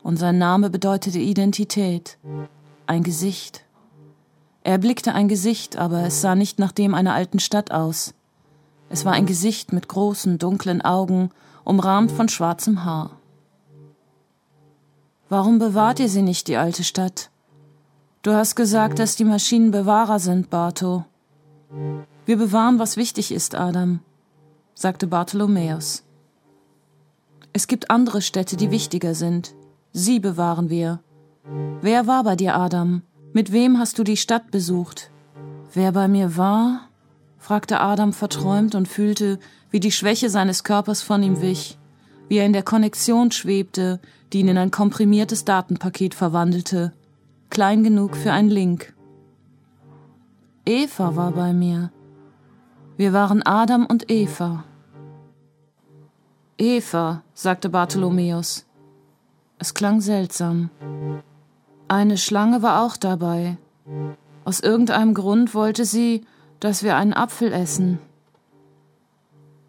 und 0.02 0.18
sein 0.18 0.36
Name 0.36 0.68
bedeutete 0.68 1.18
Identität, 1.18 2.18
ein 2.86 3.02
Gesicht. 3.02 3.64
Er 4.66 4.72
erblickte 4.72 5.14
ein 5.14 5.28
Gesicht, 5.28 5.76
aber 5.76 6.02
es 6.02 6.20
sah 6.20 6.34
nicht 6.34 6.58
nach 6.58 6.72
dem 6.72 6.92
einer 6.94 7.14
alten 7.14 7.38
Stadt 7.38 7.70
aus. 7.70 8.14
Es 8.88 9.04
war 9.04 9.12
ein 9.12 9.24
Gesicht 9.24 9.72
mit 9.72 9.86
großen, 9.86 10.38
dunklen 10.38 10.82
Augen, 10.82 11.30
umrahmt 11.62 12.10
von 12.10 12.28
schwarzem 12.28 12.84
Haar. 12.84 13.12
Warum 15.28 15.60
bewahrt 15.60 16.00
ihr 16.00 16.08
sie 16.08 16.22
nicht, 16.22 16.48
die 16.48 16.56
alte 16.56 16.82
Stadt? 16.82 17.30
Du 18.22 18.32
hast 18.32 18.56
gesagt, 18.56 18.98
dass 18.98 19.14
die 19.14 19.24
Maschinen 19.24 19.70
Bewahrer 19.70 20.18
sind, 20.18 20.50
Barto. 20.50 21.04
Wir 22.24 22.36
bewahren, 22.36 22.80
was 22.80 22.96
wichtig 22.96 23.30
ist, 23.30 23.54
Adam, 23.54 24.00
sagte 24.74 25.06
Bartholomäus. 25.06 26.02
Es 27.52 27.68
gibt 27.68 27.88
andere 27.88 28.20
Städte, 28.20 28.56
die 28.56 28.72
wichtiger 28.72 29.14
sind. 29.14 29.54
Sie 29.92 30.18
bewahren 30.18 30.70
wir. 30.70 30.98
Wer 31.82 32.08
war 32.08 32.24
bei 32.24 32.34
dir, 32.34 32.56
Adam? 32.56 33.02
Mit 33.36 33.52
wem 33.52 33.78
hast 33.78 33.98
du 33.98 34.02
die 34.02 34.16
Stadt 34.16 34.50
besucht? 34.50 35.10
Wer 35.74 35.92
bei 35.92 36.08
mir 36.08 36.38
war? 36.38 36.88
fragte 37.36 37.80
Adam 37.80 38.14
verträumt 38.14 38.74
und 38.74 38.88
fühlte, 38.88 39.38
wie 39.70 39.78
die 39.78 39.92
Schwäche 39.92 40.30
seines 40.30 40.64
Körpers 40.64 41.02
von 41.02 41.22
ihm 41.22 41.42
wich, 41.42 41.76
wie 42.28 42.38
er 42.38 42.46
in 42.46 42.54
der 42.54 42.62
Konnexion 42.62 43.30
schwebte, 43.32 44.00
die 44.32 44.40
ihn 44.40 44.48
in 44.48 44.56
ein 44.56 44.70
komprimiertes 44.70 45.44
Datenpaket 45.44 46.14
verwandelte, 46.14 46.94
klein 47.50 47.84
genug 47.84 48.16
für 48.16 48.32
ein 48.32 48.48
Link. 48.48 48.94
Eva 50.64 51.14
war 51.14 51.32
bei 51.32 51.52
mir. 51.52 51.92
Wir 52.96 53.12
waren 53.12 53.42
Adam 53.42 53.84
und 53.84 54.10
Eva. 54.10 54.64
Eva, 56.56 57.22
sagte 57.34 57.68
Bartholomäus. 57.68 58.64
Es 59.58 59.74
klang 59.74 60.00
seltsam. 60.00 60.70
Eine 61.88 62.18
Schlange 62.18 62.62
war 62.62 62.82
auch 62.82 62.96
dabei. 62.96 63.56
Aus 64.44 64.60
irgendeinem 64.60 65.14
Grund 65.14 65.54
wollte 65.54 65.84
sie, 65.84 66.24
dass 66.60 66.82
wir 66.82 66.96
einen 66.96 67.12
Apfel 67.12 67.52
essen. 67.52 67.98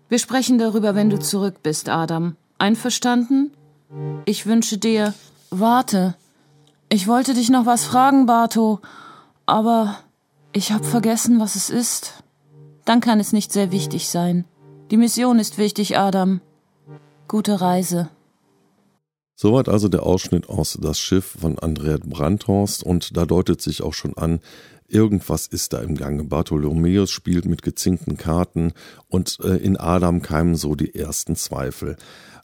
Wir 0.09 0.19
sprechen 0.19 0.57
darüber, 0.57 0.95
wenn 0.95 1.09
du 1.09 1.19
zurück 1.19 1.61
bist, 1.63 1.89
Adam. 1.89 2.35
Einverstanden? 2.57 3.51
Ich 4.25 4.45
wünsche 4.45 4.77
dir. 4.77 5.13
Warte. 5.49 6.15
Ich 6.89 7.07
wollte 7.07 7.33
dich 7.33 7.49
noch 7.49 7.65
was 7.65 7.83
fragen, 7.83 8.25
Barto, 8.25 8.79
aber 9.45 9.97
ich 10.53 10.71
hab 10.71 10.85
vergessen, 10.85 11.39
was 11.39 11.55
es 11.55 11.69
ist. 11.69 12.23
Dann 12.85 13.01
kann 13.01 13.19
es 13.19 13.33
nicht 13.33 13.51
sehr 13.51 13.71
wichtig 13.71 14.09
sein. 14.09 14.45
Die 14.89 14.97
Mission 14.97 15.39
ist 15.39 15.57
wichtig, 15.57 15.97
Adam. 15.97 16.39
Gute 17.27 17.59
Reise. 17.59 18.09
Soweit 19.39 19.69
also 19.69 19.87
der 19.87 20.01
Ausschnitt 20.01 20.49
aus 20.49 20.79
Das 20.81 20.99
Schiff 20.99 21.37
von 21.39 21.59
Andrea 21.59 21.99
Brandhorst 22.03 22.81
und 22.81 23.15
da 23.15 23.25
deutet 23.25 23.61
sich 23.61 23.83
auch 23.83 23.93
schon 23.93 24.17
an, 24.17 24.39
Irgendwas 24.89 25.47
ist 25.47 25.73
da 25.73 25.79
im 25.79 25.95
Gange. 25.95 26.23
Bartholomäus 26.23 27.11
spielt 27.11 27.45
mit 27.45 27.61
gezinkten 27.61 28.15
Karten 28.15 28.71
und 29.09 29.37
äh, 29.43 29.57
in 29.57 29.75
Adam 29.75 30.21
keimen 30.21 30.55
so 30.55 30.75
die 30.75 30.95
ersten 30.95 31.35
Zweifel. 31.35 31.97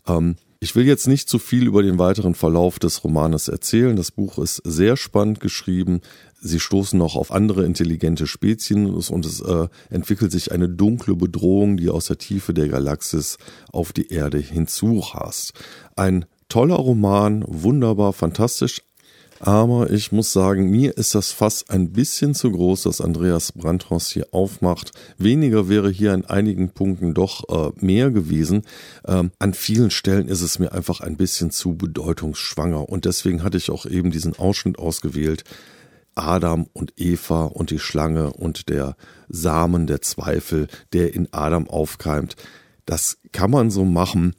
Ähm, 0.06 0.36
ich 0.60 0.76
will 0.76 0.86
jetzt 0.86 1.08
nicht 1.08 1.30
zu 1.30 1.40
viel 1.40 1.68
über 1.68 1.84
den 1.84 2.00
weiteren 2.00 2.36
Verlauf 2.36 2.80
des 2.80 3.04
Romanes 3.04 3.48
erzählen. 3.48 3.96
Das 3.96 4.12
Buch 4.12 4.38
ist 4.40 4.62
sehr 4.66 4.98
spannend 4.98 5.40
geschrieben. 5.40 6.02
Sie 6.42 6.60
stoßen 6.60 7.00
noch 7.00 7.16
auf 7.16 7.32
andere 7.32 7.66
intelligente 7.66 8.28
Spezien 8.28 8.94
und 8.94 9.26
es 9.26 9.40
äh, 9.40 9.68
entwickelt 9.90 10.34
sich 10.34 10.52
eine 10.52 10.68
dunkle 10.68 11.16
Bedrohung, 11.16 11.78
die 11.78 11.90
aus 11.90 12.08
der 12.08 12.18
Tiefe 12.18 12.54
der 12.54 12.68
Galaxis 12.68 13.38
auf 13.72 13.94
die 13.94 14.10
Erde 14.10 14.40
hinzurast. 14.40 15.54
Ein 15.96 16.26
toller 16.54 16.76
Roman, 16.76 17.44
wunderbar, 17.48 18.14
fantastisch, 18.14 18.84
aber 19.40 19.90
ich 19.90 20.12
muss 20.12 20.32
sagen, 20.32 20.70
mir 20.70 20.96
ist 20.96 21.16
das 21.16 21.32
Fass 21.32 21.68
ein 21.68 21.94
bisschen 21.94 22.36
zu 22.36 22.52
groß, 22.52 22.84
das 22.84 23.02
Andreas 23.02 23.54
Brandhaus 23.54 24.12
hier 24.12 24.28
aufmacht. 24.34 24.92
Weniger 25.18 25.68
wäre 25.68 25.90
hier 25.90 26.14
an 26.14 26.26
einigen 26.26 26.70
Punkten 26.70 27.16
doch 27.16 27.50
äh, 27.50 27.72
mehr 27.84 28.12
gewesen. 28.12 28.62
Ähm, 29.08 29.32
an 29.40 29.56
vielen 29.56 29.90
Stellen 29.90 30.28
ist 30.28 30.42
es 30.42 30.60
mir 30.60 30.74
einfach 30.74 31.02
ein 31.02 31.18
bisschen 31.18 31.50
zu 31.50 31.76
bedeutungsschwanger. 31.76 32.88
Und 32.88 33.06
deswegen 33.06 33.42
hatte 33.42 33.58
ich 33.58 33.72
auch 33.72 33.88
eben 33.88 34.12
diesen 34.12 34.38
Ausschnitt 34.38 34.78
ausgewählt. 34.78 35.46
Adam 36.14 36.68
und 36.72 36.94
Eva 36.98 37.46
und 37.46 37.72
die 37.72 37.80
Schlange 37.80 38.32
und 38.32 38.70
der 38.70 38.96
Samen 39.28 39.88
der 39.88 40.04
Zweifel, 40.04 40.68
der 40.94 41.16
in 41.16 41.30
Adam 41.34 41.68
aufkeimt. 41.68 42.36
Das 42.86 43.18
kann 43.32 43.50
man 43.50 43.72
so 43.72 43.86
machen. 43.86 44.36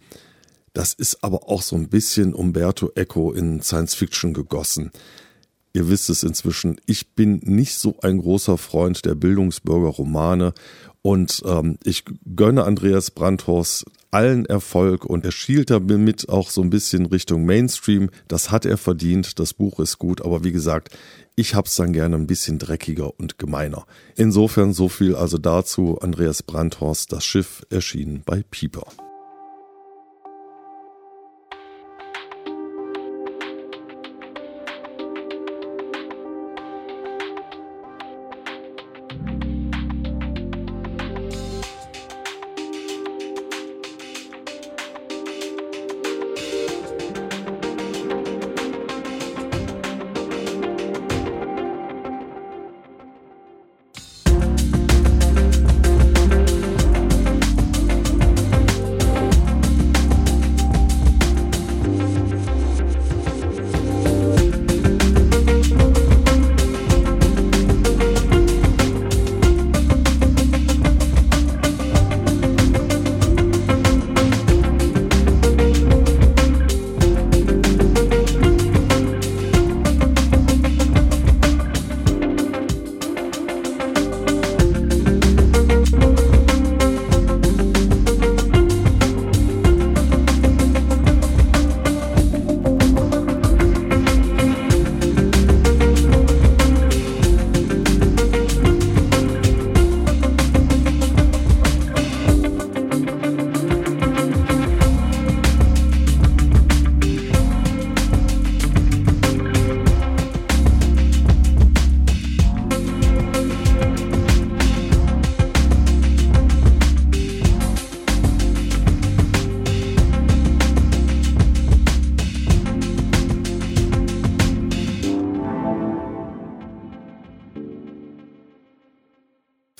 Das 0.75 0.93
ist 0.93 1.23
aber 1.23 1.49
auch 1.49 1.63
so 1.63 1.77
ein 1.77 1.89
bisschen 1.89 2.35
Umberto 2.35 2.91
Eco 2.97 3.33
in 3.33 3.63
Science 3.63 3.95
Fiction 3.95 4.35
gegossen. 4.35 4.91
Ihr 5.73 5.89
wisst 5.89 6.11
es 6.11 6.23
inzwischen, 6.23 6.81
ich 6.87 7.15
bin 7.15 7.41
nicht 7.43 7.77
so 7.77 7.97
ein 8.03 8.19
großer 8.19 8.59
Freund 8.59 9.05
der 9.05 9.15
Bildungsbürger-Romane 9.15 10.53
und 11.03 11.43
ähm, 11.47 11.79
ich 11.85 12.05
gönne 12.37 12.65
Andreas 12.65 13.11
Brandhorst 13.11 13.85
allen 14.11 14.47
Erfolg 14.47 15.05
und 15.05 15.25
er 15.25 15.33
schielt 15.33 15.71
damit 15.71 16.29
auch 16.29 16.51
so 16.51 16.63
ein 16.63 16.71
bisschen 16.71 17.07
Richtung 17.07 17.45
Mainstream. 17.45 18.11
Das 18.29 18.51
hat 18.53 18.65
er 18.65 18.79
verdient, 18.79 19.39
das 19.41 19.55
Buch 19.55 19.81
ist 19.81 19.99
gut, 19.99 20.23
aber 20.23 20.45
wie 20.45 20.53
gesagt, 20.53 20.97
ich 21.37 21.55
hab's 21.57 21.75
dann 21.75 21.93
gerne 21.93 22.17
ein 22.17 22.29
bisschen 22.29 22.61
dreckiger 22.61 23.19
und 23.19 23.39
gemeiner. 23.39 23.87
Insofern 24.17 24.73
so 24.73 24.89
viel 24.89 25.17
also 25.17 25.39
dazu. 25.39 25.99
Andreas 26.01 26.45
Brandhorst, 26.45 27.13
das 27.13 27.25
Schiff 27.25 27.67
erschienen 27.71 28.23
bei 28.25 28.45
Pieper. 28.49 28.87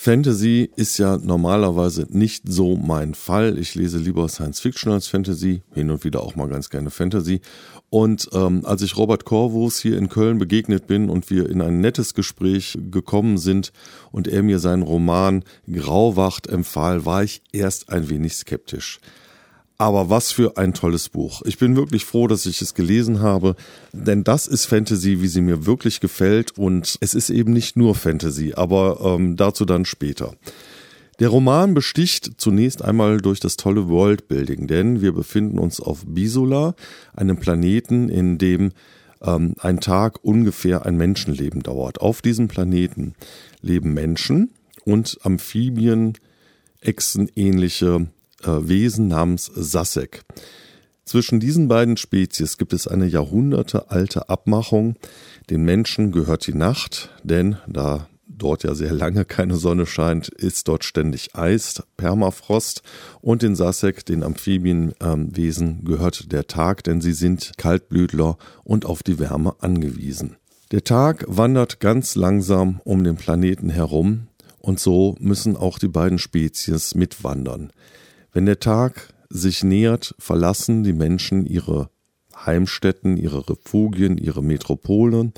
Fantasy 0.05 0.71
ist 0.77 0.99
ja 0.99 1.17
normalerweise 1.17 2.07
nicht 2.11 2.43
so 2.47 2.77
mein 2.77 3.15
Fall. 3.15 3.59
Ich 3.59 3.75
lese 3.75 3.97
lieber 3.97 4.29
Science 4.29 4.61
Fiction 4.61 4.93
als 4.93 5.07
Fantasy, 5.07 5.63
hin 5.73 5.91
und 5.91 6.05
wieder 6.05 6.23
auch 6.23 6.37
mal 6.37 6.47
ganz 6.47 6.69
gerne 6.69 6.91
Fantasy. 6.91 7.41
Und 7.89 8.29
ähm, 8.35 8.67
als 8.67 8.83
ich 8.83 8.99
Robert 8.99 9.25
Corvus 9.25 9.79
hier 9.79 9.97
in 9.97 10.11
Köln 10.11 10.37
begegnet 10.37 10.87
bin 10.87 11.09
und 11.09 11.31
wir 11.31 11.49
in 11.49 11.63
ein 11.63 11.81
nettes 11.81 12.13
Gespräch 12.13 12.77
gekommen 12.91 13.39
sind 13.39 13.73
und 14.13 14.29
er 14.29 14.43
mir 14.43 14.59
seinen 14.59 14.83
Roman 14.83 15.43
Grauwacht 15.73 16.49
empfahl, 16.49 17.07
war 17.07 17.25
ich 17.25 17.41
erst 17.53 17.89
ein 17.89 18.11
wenig 18.11 18.35
skeptisch. 18.35 19.01
Aber 19.77 20.09
was 20.09 20.31
für 20.31 20.57
ein 20.57 20.73
tolles 20.73 21.09
Buch. 21.09 21.43
Ich 21.45 21.59
bin 21.59 21.75
wirklich 21.75 22.05
froh, 22.05 22.29
dass 22.29 22.47
ich 22.47 22.63
es 22.63 22.75
gelesen 22.75 23.21
habe, 23.21 23.57
denn 23.93 24.23
das 24.23 24.47
ist 24.47 24.67
Fantasy, 24.67 25.21
wie 25.21 25.27
sie 25.27 25.41
mir 25.41 25.67
wirklich 25.67 25.99
gefällt 26.01 26.57
und 26.57 26.97
es 27.01 27.15
ist 27.15 27.31
eben 27.31 27.53
nicht 27.53 27.77
nur 27.77 27.97
Fantasy, 27.97 28.55
aber 28.55 29.01
ähm, 29.03 29.37
dazu 29.37 29.65
dann 29.65 29.85
später. 29.85 30.35
Der 31.21 31.29
Roman 31.29 31.75
besticht 31.75 32.33
zunächst 32.39 32.83
einmal 32.83 33.19
durch 33.19 33.39
das 33.39 33.57
tolle 33.57 33.89
Worldbuilding, 33.89 34.67
denn 34.67 35.01
wir 35.01 35.13
befinden 35.13 35.59
uns 35.59 35.81
auf 35.81 36.05
Bisola, 36.07 36.75
einem 37.15 37.37
Planeten, 37.37 38.09
in 38.09 38.39
dem 38.39 38.73
ähm, 39.23 39.55
ein 39.59 39.81
Tag 39.81 40.25
ungefähr 40.25 40.87
ein 40.87 40.97
Menschenleben 40.97 41.63
dauert. 41.63 42.01
Auf 42.01 42.21
diesem 42.21 42.49
Planeten 42.49 43.15
leben 43.61 43.95
Menschen 43.95 44.51
und 44.85 45.19
Amphibien, 45.23 46.15
Echsenähnliche 46.81 47.87
äh, 47.87 48.07
Wesen 48.47 49.09
namens 49.09 49.51
Sasek. 49.55 50.23
Zwischen 51.05 51.39
diesen 51.39 51.69
beiden 51.69 51.97
Spezies 51.97 52.57
gibt 52.57 52.73
es 52.73 52.89
eine 52.89 53.07
jahrhundertealte 53.07 54.29
Abmachung. 54.31 54.97
Den 55.51 55.65
Menschen 55.65 56.13
gehört 56.13 56.47
die 56.47 56.55
Nacht, 56.55 57.11
denn 57.23 57.57
da 57.67 58.09
dort 58.27 58.65
ja 58.65 58.75
sehr 58.75 58.93
lange 58.93 59.25
keine 59.25 59.57
Sonne 59.57 59.87
scheint, 59.87 60.29
ist 60.29 60.69
dort 60.69 60.85
ständig 60.85 61.35
Eis, 61.35 61.83
Permafrost 61.97 62.83
und 63.21 63.43
den 63.43 63.55
Sasek, 63.55 64.05
den 64.07 64.23
Amphibienwesen, 64.23 65.85
gehört 65.85 66.33
der 66.33 66.47
Tag, 66.47 66.85
denn 66.85 67.01
sie 67.01 67.13
sind 67.13 67.53
Kaltblütler 67.57 68.39
und 68.65 68.87
auf 68.87 69.03
die 69.03 69.19
Wärme 69.19 69.55
angewiesen. 69.61 70.37
Der 70.73 70.85
Tag 70.85 71.25
wandert 71.29 71.81
ganz 71.81 72.15
langsam 72.15 72.81
um 72.85 73.05
den 73.05 73.17
Planeten 73.17 73.69
herum 73.69 74.29
und 74.59 74.81
so 74.81 75.15
müssen 75.21 75.57
auch 75.57 75.79
die 75.79 75.89
beiden 75.89 76.19
Spezies 76.19 76.95
mitwandern. 76.95 77.71
Wenn 78.35 78.47
der 78.47 78.59
Tag 78.59 79.15
sich 79.31 79.63
nähert, 79.63 80.17
verlassen 80.19 80.83
die 80.83 80.93
Menschen 80.93 81.47
ihre 81.47 81.89
Heimstätten, 82.35 83.17
ihre 83.17 83.49
Refugien, 83.49 84.19
ihre 84.19 84.43
Metropolen 84.43 85.33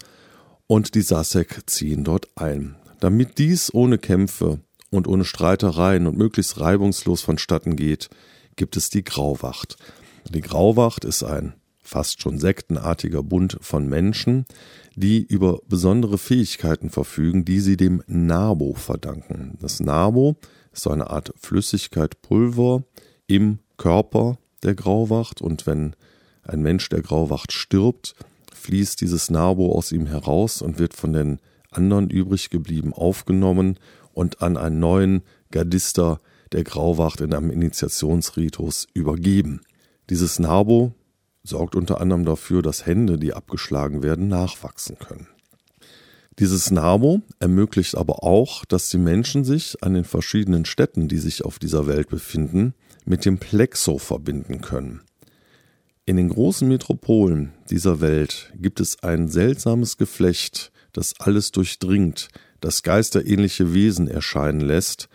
und 0.67 0.95
die 0.95 1.03
Sasek 1.03 1.61
ziehen 1.67 2.05
dort 2.05 2.29
ein. 2.37 2.75
Damit 2.99 3.37
dies 3.37 3.73
ohne 3.73 3.99
Kämpfe 3.99 4.61
und 4.89 5.07
ohne 5.07 5.27
Streitereien 5.27 6.07
und 6.07 6.17
möglichst 6.17 6.59
reibungslos 6.59 7.21
vonstatten 7.21 7.77
geht, 7.77 8.09
gibt 8.57 8.79
es 8.79 8.89
die 8.89 9.05
Grauwacht. 9.05 9.77
Die 10.31 10.41
Grauwacht 10.41 11.05
ist 11.05 11.23
ein 11.23 11.53
fast 11.83 12.21
schon 12.21 12.39
sektenartiger 12.39 13.23
Bund 13.23 13.59
von 13.61 13.89
Menschen, 13.89 14.47
die 14.97 15.23
über 15.23 15.61
besondere 15.69 16.19
Fähigkeiten 16.19 16.91
verfügen, 16.91 17.45
die 17.45 17.61
sie 17.61 17.77
dem 17.77 18.03
Nabo 18.07 18.75
verdanken. 18.75 19.57
Das 19.61 19.81
Nabo 19.81 20.37
so 20.79 20.91
eine 20.91 21.11
Art 21.11 21.33
Flüssigkeit, 21.37 22.23
Pulver 22.23 22.85
im 23.27 23.59
Körper 23.77 24.39
der 24.62 24.75
Grauwacht 24.75 25.41
und 25.43 25.67
wenn 25.67 25.95
ein 26.43 26.62
Mensch 26.62 26.89
der 26.89 27.03
Grauwacht 27.03 27.53
stirbt, 27.53 28.15
fließt 28.55 29.01
dieses 29.01 29.31
Nabo 29.31 29.73
aus 29.73 29.93
ihm 29.93 30.07
heraus 30.07 30.62
und 30.62 30.79
wird 30.79 30.95
von 30.95 31.12
den 31.12 31.41
anderen 31.71 32.11
übrig 32.11 32.51
geblieben 32.51 32.93
aufgenommen 32.93 33.79
und 34.12 34.43
an 34.43 34.57
einen 34.57 34.81
neuen 34.81 35.23
Gardister 35.51 36.21
der 36.53 36.65
Grauwacht 36.65 37.21
in 37.21 37.35
einem 37.35 37.51
Initiationsritus 37.51 38.87
übergeben. 38.95 39.61
Dieses 40.11 40.39
Nabo 40.39 40.95
sorgt 41.43 41.75
unter 41.75 42.01
anderem 42.01 42.25
dafür, 42.25 42.62
dass 42.62 42.87
Hände, 42.87 43.19
die 43.19 43.35
abgeschlagen 43.35 44.03
werden, 44.03 44.29
nachwachsen 44.29 44.99
können. 44.99 45.29
Dieses 46.38 46.70
Nabo 46.70 47.22
ermöglicht 47.38 47.96
aber 47.96 48.22
auch, 48.22 48.64
dass 48.64 48.90
die 48.90 48.99
Menschen 48.99 49.44
sich 49.44 49.83
an 49.83 49.94
den 49.94 50.05
verschiedenen 50.05 50.64
Städten, 50.64 51.09
die 51.09 51.18
sich 51.18 51.44
auf 51.44 51.59
dieser 51.59 51.87
Welt 51.87 52.09
befinden, 52.09 52.75
mit 53.05 53.25
dem 53.25 53.38
Plexo 53.38 53.99
verbinden 53.99 54.61
können. 54.61 55.01
In 56.05 56.16
den 56.16 56.29
großen 56.29 56.68
Metropolen 56.68 57.53
dieser 57.70 58.01
Welt 58.01 58.53
gibt 58.57 58.81
es 58.81 59.03
ein 59.03 59.29
seltsames 59.29 59.96
Geflecht 59.96 60.72
das 60.96 61.14
alles 61.20 61.53
durchdringt, 61.53 62.29
das 62.61 62.83
geisterähnliche 62.83 63.75
Wesen 63.75 64.09
erscheinen 64.09 64.61
lässt 64.61 65.09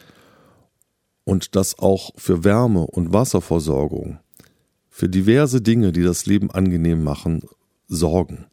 und 1.24 1.56
das 1.56 1.80
auch 1.80 2.12
für 2.18 2.44
Wärme 2.44 2.86
und 2.86 3.14
Wasserversorgung, 3.14 4.20
für 4.90 5.10
diverse 5.10 5.62
Dinge, 5.62 5.92
die 5.92 6.04
das 6.04 6.26
Leben 6.26 6.52
angenehm 6.52 7.04
machen, 7.04 7.42
sorgen. 7.88 8.46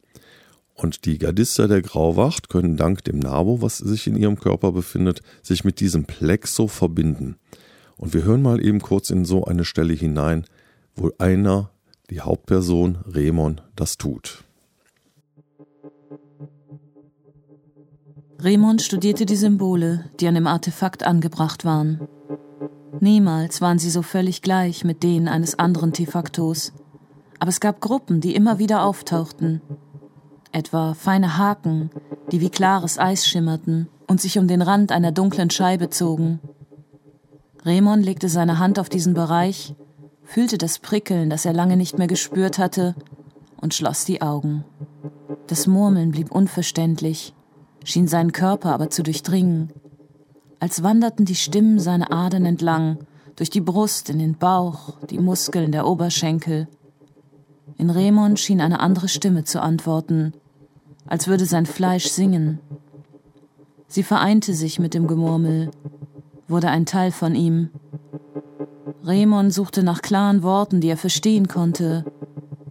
Und 0.81 1.03
die 1.03 1.17
Gardister 1.17 1.67
der 1.67 1.81
Grauwacht 1.81 2.47
können 2.47 2.77
dank 2.77 3.03
dem 3.03 3.19
Nabo, 3.19 3.61
was 3.61 3.79
sich 3.79 4.07
in 4.07 4.15
ihrem 4.15 4.39
Körper 4.39 4.71
befindet, 4.71 5.21
sich 5.43 5.65
mit 5.65 5.81
diesem 5.81 6.05
Plexo 6.05 6.69
verbinden. 6.69 7.35
Und 7.97 8.13
wir 8.13 8.23
hören 8.23 8.41
mal 8.41 8.63
eben 8.63 8.79
kurz 8.79 9.09
in 9.09 9.25
so 9.25 9.43
eine 9.43 9.65
Stelle 9.65 9.91
hinein, 9.91 10.45
wo 10.95 11.11
einer, 11.17 11.69
die 12.09 12.21
Hauptperson 12.21 12.99
Remon, 13.05 13.59
das 13.75 13.97
tut. 13.97 14.45
Raymond 18.39 18.81
studierte 18.81 19.25
die 19.25 19.35
Symbole, 19.35 20.05
die 20.21 20.27
an 20.29 20.35
dem 20.35 20.47
Artefakt 20.47 21.03
angebracht 21.03 21.65
waren. 21.65 22.07
Niemals 23.01 23.59
waren 23.59 23.79
sie 23.79 23.89
so 23.89 24.01
völlig 24.01 24.41
gleich 24.41 24.85
mit 24.85 25.03
denen 25.03 25.27
eines 25.27 25.59
anderen 25.59 25.91
Tifaktos, 25.91 26.71
aber 27.37 27.49
es 27.49 27.59
gab 27.59 27.81
Gruppen, 27.81 28.21
die 28.21 28.33
immer 28.33 28.59
wieder 28.59 28.83
auftauchten. 28.83 29.61
Etwa 30.51 30.93
feine 30.93 31.37
Haken, 31.37 31.91
die 32.31 32.41
wie 32.41 32.49
klares 32.49 32.97
Eis 32.97 33.27
schimmerten 33.27 33.87
und 34.07 34.19
sich 34.19 34.39
um 34.39 34.47
den 34.47 34.61
Rand 34.61 34.91
einer 34.91 35.11
dunklen 35.11 35.49
Scheibe 35.49 35.89
zogen. 35.89 36.39
Raymond 37.63 38.03
legte 38.03 38.29
seine 38.29 38.57
Hand 38.57 38.79
auf 38.79 38.89
diesen 38.89 39.13
Bereich, 39.13 39.75
fühlte 40.23 40.57
das 40.57 40.79
Prickeln, 40.79 41.29
das 41.29 41.45
er 41.45 41.53
lange 41.53 41.77
nicht 41.77 41.97
mehr 41.97 42.07
gespürt 42.07 42.57
hatte, 42.57 42.95
und 43.61 43.73
schloss 43.73 44.05
die 44.05 44.21
Augen. 44.21 44.63
Das 45.47 45.67
Murmeln 45.67 46.11
blieb 46.11 46.31
unverständlich, 46.31 47.33
schien 47.83 48.07
seinen 48.07 48.31
Körper 48.31 48.73
aber 48.73 48.89
zu 48.89 49.03
durchdringen, 49.03 49.71
als 50.59 50.83
wanderten 50.83 51.25
die 51.25 51.35
Stimmen 51.35 51.79
seine 51.79 52.11
Adern 52.11 52.45
entlang, 52.45 52.99
durch 53.35 53.49
die 53.49 53.61
Brust, 53.61 54.09
in 54.09 54.19
den 54.19 54.37
Bauch, 54.37 54.97
die 55.09 55.19
Muskeln 55.19 55.71
der 55.71 55.87
Oberschenkel. 55.87 56.67
In 57.77 57.89
Raymond 57.89 58.39
schien 58.39 58.59
eine 58.59 58.81
andere 58.81 59.07
Stimme 59.07 59.45
zu 59.45 59.61
antworten, 59.61 60.33
als 61.09 61.27
würde 61.27 61.45
sein 61.45 61.65
Fleisch 61.65 62.07
singen. 62.07 62.59
Sie 63.87 64.03
vereinte 64.03 64.53
sich 64.53 64.79
mit 64.79 64.93
dem 64.93 65.07
Gemurmel, 65.07 65.71
wurde 66.47 66.69
ein 66.69 66.85
Teil 66.85 67.11
von 67.11 67.33
ihm. 67.33 67.71
Raymond 69.03 69.51
suchte 69.51 69.81
nach 69.81 70.03
klaren 70.03 70.43
Worten, 70.43 70.81
die 70.81 70.89
er 70.89 70.97
verstehen 70.97 71.47
konnte, 71.47 72.05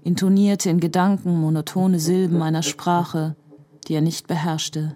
intonierte 0.04 0.70
in 0.70 0.78
Gedanken 0.78 1.40
monotone 1.40 1.98
Silben 1.98 2.40
einer 2.40 2.62
Sprache, 2.62 3.34
die 3.88 3.94
er 3.94 4.02
nicht 4.02 4.28
beherrschte. 4.28 4.94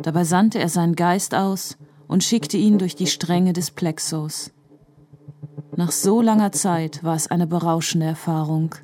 Dabei 0.00 0.24
sandte 0.24 0.58
er 0.58 0.70
seinen 0.70 0.96
Geist 0.96 1.34
aus 1.34 1.76
und 2.08 2.24
schickte 2.24 2.56
ihn 2.56 2.78
durch 2.78 2.96
die 2.96 3.06
Stränge 3.06 3.52
des 3.52 3.70
Plexus. 3.70 4.50
Nach 5.76 5.92
so 5.92 6.22
langer 6.22 6.52
Zeit 6.52 7.04
war 7.04 7.16
es 7.16 7.30
eine 7.30 7.46
berauschende 7.46 8.06
Erfahrung. 8.06 8.76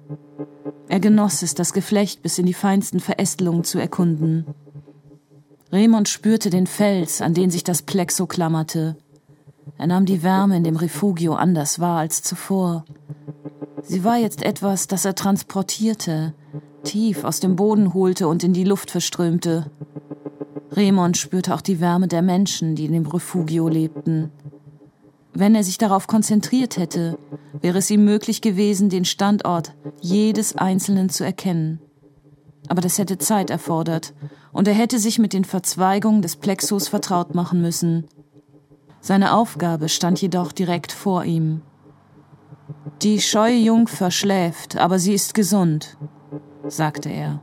Er 0.89 1.01
genoss 1.01 1.43
es, 1.43 1.55
das 1.55 1.73
Geflecht 1.73 2.23
bis 2.23 2.39
in 2.39 2.47
die 2.47 2.55
feinsten 2.55 3.01
Verästelungen 3.01 3.65
zu 3.65 3.79
erkunden. 3.79 4.47
Raymond 5.73 6.09
spürte 6.09 6.51
den 6.51 6.67
Fels, 6.67 7.23
an 7.23 7.33
den 7.33 7.51
sich 7.51 7.63
das 7.63 7.83
Plexo 7.83 8.27
klammerte. 8.27 8.97
Er 9.79 9.87
nahm 9.87 10.05
die 10.05 10.23
Wärme 10.23 10.57
in 10.57 10.65
dem 10.65 10.77
Refugio 10.77 11.35
anders 11.35 11.79
wahr 11.79 12.01
als 12.01 12.23
zuvor. 12.23 12.85
Sie 13.83 14.05
war 14.05 14.19
jetzt 14.19 14.43
etwas, 14.43 14.89
das 14.89 15.05
er 15.05 15.15
transportierte, 15.15 16.35
tief 16.83 17.25
aus 17.25 17.41
dem 17.41 17.57
Boden 17.57 17.95
holte 17.95 18.27
und 18.29 18.43
in 18.43 18.53
die 18.53 18.65
Luft 18.65 18.91
verströmte. 18.91 19.71
Raymond 20.73 21.17
spürte 21.17 21.55
auch 21.55 21.61
die 21.61 21.81
Wärme 21.81 22.09
der 22.09 22.23
Menschen, 22.23 22.75
die 22.75 22.87
in 22.87 22.93
dem 22.93 23.07
Refugio 23.07 23.69
lebten. 23.69 24.31
Wenn 25.33 25.55
er 25.55 25.65
sich 25.65 25.79
darauf 25.79 26.07
konzentriert 26.07 26.77
hätte, 26.77 27.19
wäre 27.61 27.79
es 27.79 27.91
ihm 27.91 28.05
möglich 28.05 28.41
gewesen, 28.41 28.89
den 28.89 29.05
Standort 29.05 29.75
jedes 30.01 30.57
Einzelnen 30.57 31.09
zu 31.09 31.25
erkennen. 31.25 31.81
Aber 32.69 32.81
das 32.81 32.99
hätte 32.99 33.19
Zeit 33.19 33.51
erfordert, 33.51 34.15
und 34.53 34.67
er 34.69 34.75
hätte 34.75 34.99
sich 34.99 35.19
mit 35.19 35.33
den 35.33 35.45
Verzweigungen 35.45 36.23
des 36.23 36.37
Plexus 36.37 36.89
vertraut 36.89 37.35
machen 37.35 37.61
müssen. 37.63 38.07
Seine 39.01 39.35
Aufgabe 39.35 39.89
stand 39.89 40.21
jedoch 40.21 40.53
direkt 40.53 40.93
vor 40.93 41.25
ihm. 41.25 41.63
Die 43.03 43.21
scheue 43.21 43.57
Jungfer 43.57 44.11
schläft, 44.11 44.77
aber 44.77 44.99
sie 44.99 45.15
ist 45.15 45.35
gesund, 45.35 45.97
sagte 46.67 47.09
er. 47.09 47.41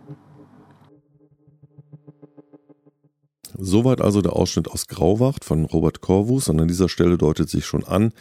Soweit 3.58 4.02
also 4.02 4.22
der 4.22 4.34
Ausschnitt 4.34 4.70
aus 4.70 4.88
Grauwacht 4.88 5.44
von 5.44 5.66
Robert 5.66 6.02
Corvus 6.02 6.48
und 6.50 6.60
an 6.60 6.68
dieser 6.68 6.90
Stelle 6.90 7.18
deutet 7.18 7.50
sich 7.50 7.66
schon 7.66 7.84
an, 7.84 8.14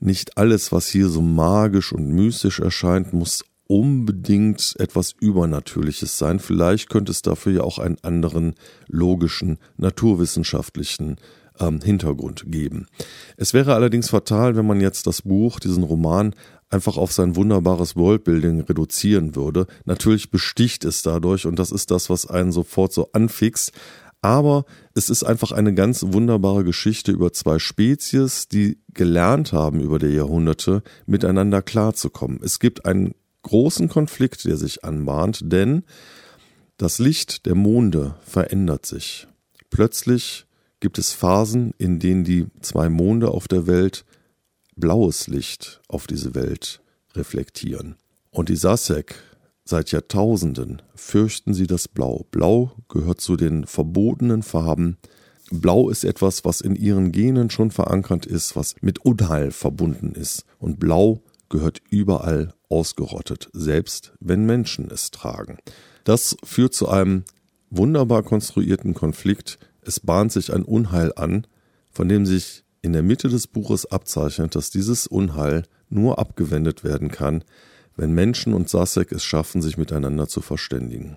nicht 0.00 0.36
alles, 0.36 0.70
was 0.70 0.88
hier 0.88 1.08
so 1.08 1.22
magisch 1.22 1.92
und 1.92 2.08
mystisch 2.08 2.60
erscheint, 2.60 3.12
muss 3.12 3.44
unbedingt 3.66 4.74
etwas 4.78 5.12
Übernatürliches 5.20 6.18
sein. 6.18 6.38
Vielleicht 6.38 6.88
könnte 6.88 7.12
es 7.12 7.22
dafür 7.22 7.52
ja 7.52 7.60
auch 7.62 7.78
einen 7.78 7.98
anderen 8.02 8.54
logischen, 8.86 9.58
naturwissenschaftlichen 9.76 11.16
ähm, 11.60 11.80
Hintergrund 11.80 12.44
geben. 12.46 12.86
Es 13.36 13.54
wäre 13.54 13.74
allerdings 13.74 14.10
fatal, 14.10 14.56
wenn 14.56 14.66
man 14.66 14.80
jetzt 14.80 15.06
das 15.06 15.22
Buch, 15.22 15.60
diesen 15.60 15.82
Roman, 15.82 16.34
einfach 16.70 16.96
auf 16.96 17.12
sein 17.12 17.36
wunderbares 17.36 17.96
Worldbuilding 17.96 18.60
reduzieren 18.60 19.34
würde. 19.34 19.66
Natürlich 19.84 20.30
besticht 20.30 20.84
es 20.84 21.02
dadurch 21.02 21.46
und 21.46 21.58
das 21.58 21.72
ist 21.72 21.90
das, 21.90 22.10
was 22.10 22.26
einen 22.26 22.52
sofort 22.52 22.92
so 22.92 23.10
anfixt. 23.12 23.72
Aber 24.20 24.64
es 24.94 25.10
ist 25.10 25.22
einfach 25.22 25.52
eine 25.52 25.74
ganz 25.74 26.02
wunderbare 26.08 26.64
Geschichte 26.64 27.12
über 27.12 27.32
zwei 27.32 27.58
Spezies, 27.58 28.48
die 28.48 28.78
gelernt 28.92 29.52
haben 29.52 29.80
über 29.80 29.98
die 29.98 30.08
Jahrhunderte 30.08 30.82
miteinander 31.06 31.62
klarzukommen. 31.62 32.40
Es 32.42 32.58
gibt 32.58 32.84
einen 32.84 33.14
großen 33.42 33.88
Konflikt, 33.88 34.44
der 34.44 34.56
sich 34.56 34.84
anbahnt, 34.84 35.40
denn 35.44 35.84
das 36.76 36.98
Licht 36.98 37.46
der 37.46 37.54
Monde 37.54 38.16
verändert 38.24 38.86
sich. 38.86 39.28
Plötzlich 39.70 40.46
gibt 40.80 40.98
es 40.98 41.12
Phasen, 41.12 41.72
in 41.78 41.98
denen 41.98 42.24
die 42.24 42.46
zwei 42.60 42.88
Monde 42.88 43.28
auf 43.30 43.48
der 43.48 43.66
Welt 43.66 44.04
blaues 44.76 45.26
Licht 45.26 45.80
auf 45.88 46.06
diese 46.06 46.34
Welt 46.34 46.80
reflektieren. 47.14 47.96
Und 48.30 48.48
die 48.48 48.56
Sasek, 48.56 49.16
seit 49.68 49.92
Jahrtausenden 49.92 50.80
fürchten 50.94 51.52
sie 51.52 51.66
das 51.66 51.88
Blau. 51.88 52.24
Blau 52.30 52.72
gehört 52.88 53.20
zu 53.20 53.36
den 53.36 53.66
verbotenen 53.66 54.42
Farben. 54.42 54.96
Blau 55.50 55.90
ist 55.90 56.04
etwas, 56.04 56.46
was 56.46 56.62
in 56.62 56.74
ihren 56.74 57.12
Genen 57.12 57.50
schon 57.50 57.70
verankert 57.70 58.24
ist, 58.24 58.56
was 58.56 58.76
mit 58.80 59.04
Unheil 59.04 59.50
verbunden 59.50 60.12
ist. 60.12 60.46
Und 60.58 60.80
Blau 60.80 61.20
gehört 61.50 61.82
überall 61.90 62.54
ausgerottet, 62.70 63.50
selbst 63.52 64.14
wenn 64.20 64.46
Menschen 64.46 64.90
es 64.90 65.10
tragen. 65.10 65.58
Das 66.04 66.36
führt 66.44 66.72
zu 66.72 66.88
einem 66.88 67.24
wunderbar 67.68 68.22
konstruierten 68.22 68.94
Konflikt. 68.94 69.58
Es 69.82 70.00
bahnt 70.00 70.32
sich 70.32 70.50
ein 70.50 70.62
Unheil 70.62 71.12
an, 71.14 71.46
von 71.90 72.08
dem 72.08 72.24
sich 72.24 72.64
in 72.80 72.94
der 72.94 73.02
Mitte 73.02 73.28
des 73.28 73.46
Buches 73.46 73.84
abzeichnet, 73.84 74.54
dass 74.54 74.70
dieses 74.70 75.06
Unheil 75.06 75.64
nur 75.90 76.18
abgewendet 76.18 76.84
werden 76.84 77.10
kann, 77.10 77.44
wenn 77.98 78.14
Menschen 78.14 78.54
und 78.54 78.70
Sasek 78.70 79.12
es 79.12 79.24
schaffen, 79.24 79.60
sich 79.60 79.76
miteinander 79.76 80.28
zu 80.28 80.40
verständigen. 80.40 81.16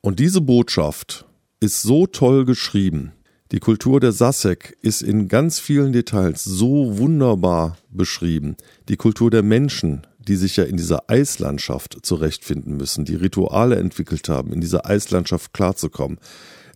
Und 0.00 0.18
diese 0.18 0.40
Botschaft 0.40 1.26
ist 1.60 1.82
so 1.82 2.06
toll 2.06 2.44
geschrieben. 2.44 3.12
Die 3.52 3.60
Kultur 3.60 4.00
der 4.00 4.10
Sasek 4.10 4.76
ist 4.82 5.02
in 5.02 5.28
ganz 5.28 5.60
vielen 5.60 5.92
Details 5.92 6.42
so 6.42 6.98
wunderbar 6.98 7.76
beschrieben. 7.90 8.56
Die 8.88 8.96
Kultur 8.96 9.30
der 9.30 9.44
Menschen, 9.44 10.04
die 10.18 10.36
sich 10.36 10.56
ja 10.56 10.64
in 10.64 10.76
dieser 10.76 11.08
Eislandschaft 11.08 11.98
zurechtfinden 12.02 12.76
müssen, 12.76 13.04
die 13.04 13.14
Rituale 13.14 13.76
entwickelt 13.76 14.28
haben, 14.28 14.52
in 14.52 14.60
dieser 14.60 14.86
Eislandschaft 14.86 15.52
klarzukommen. 15.52 16.18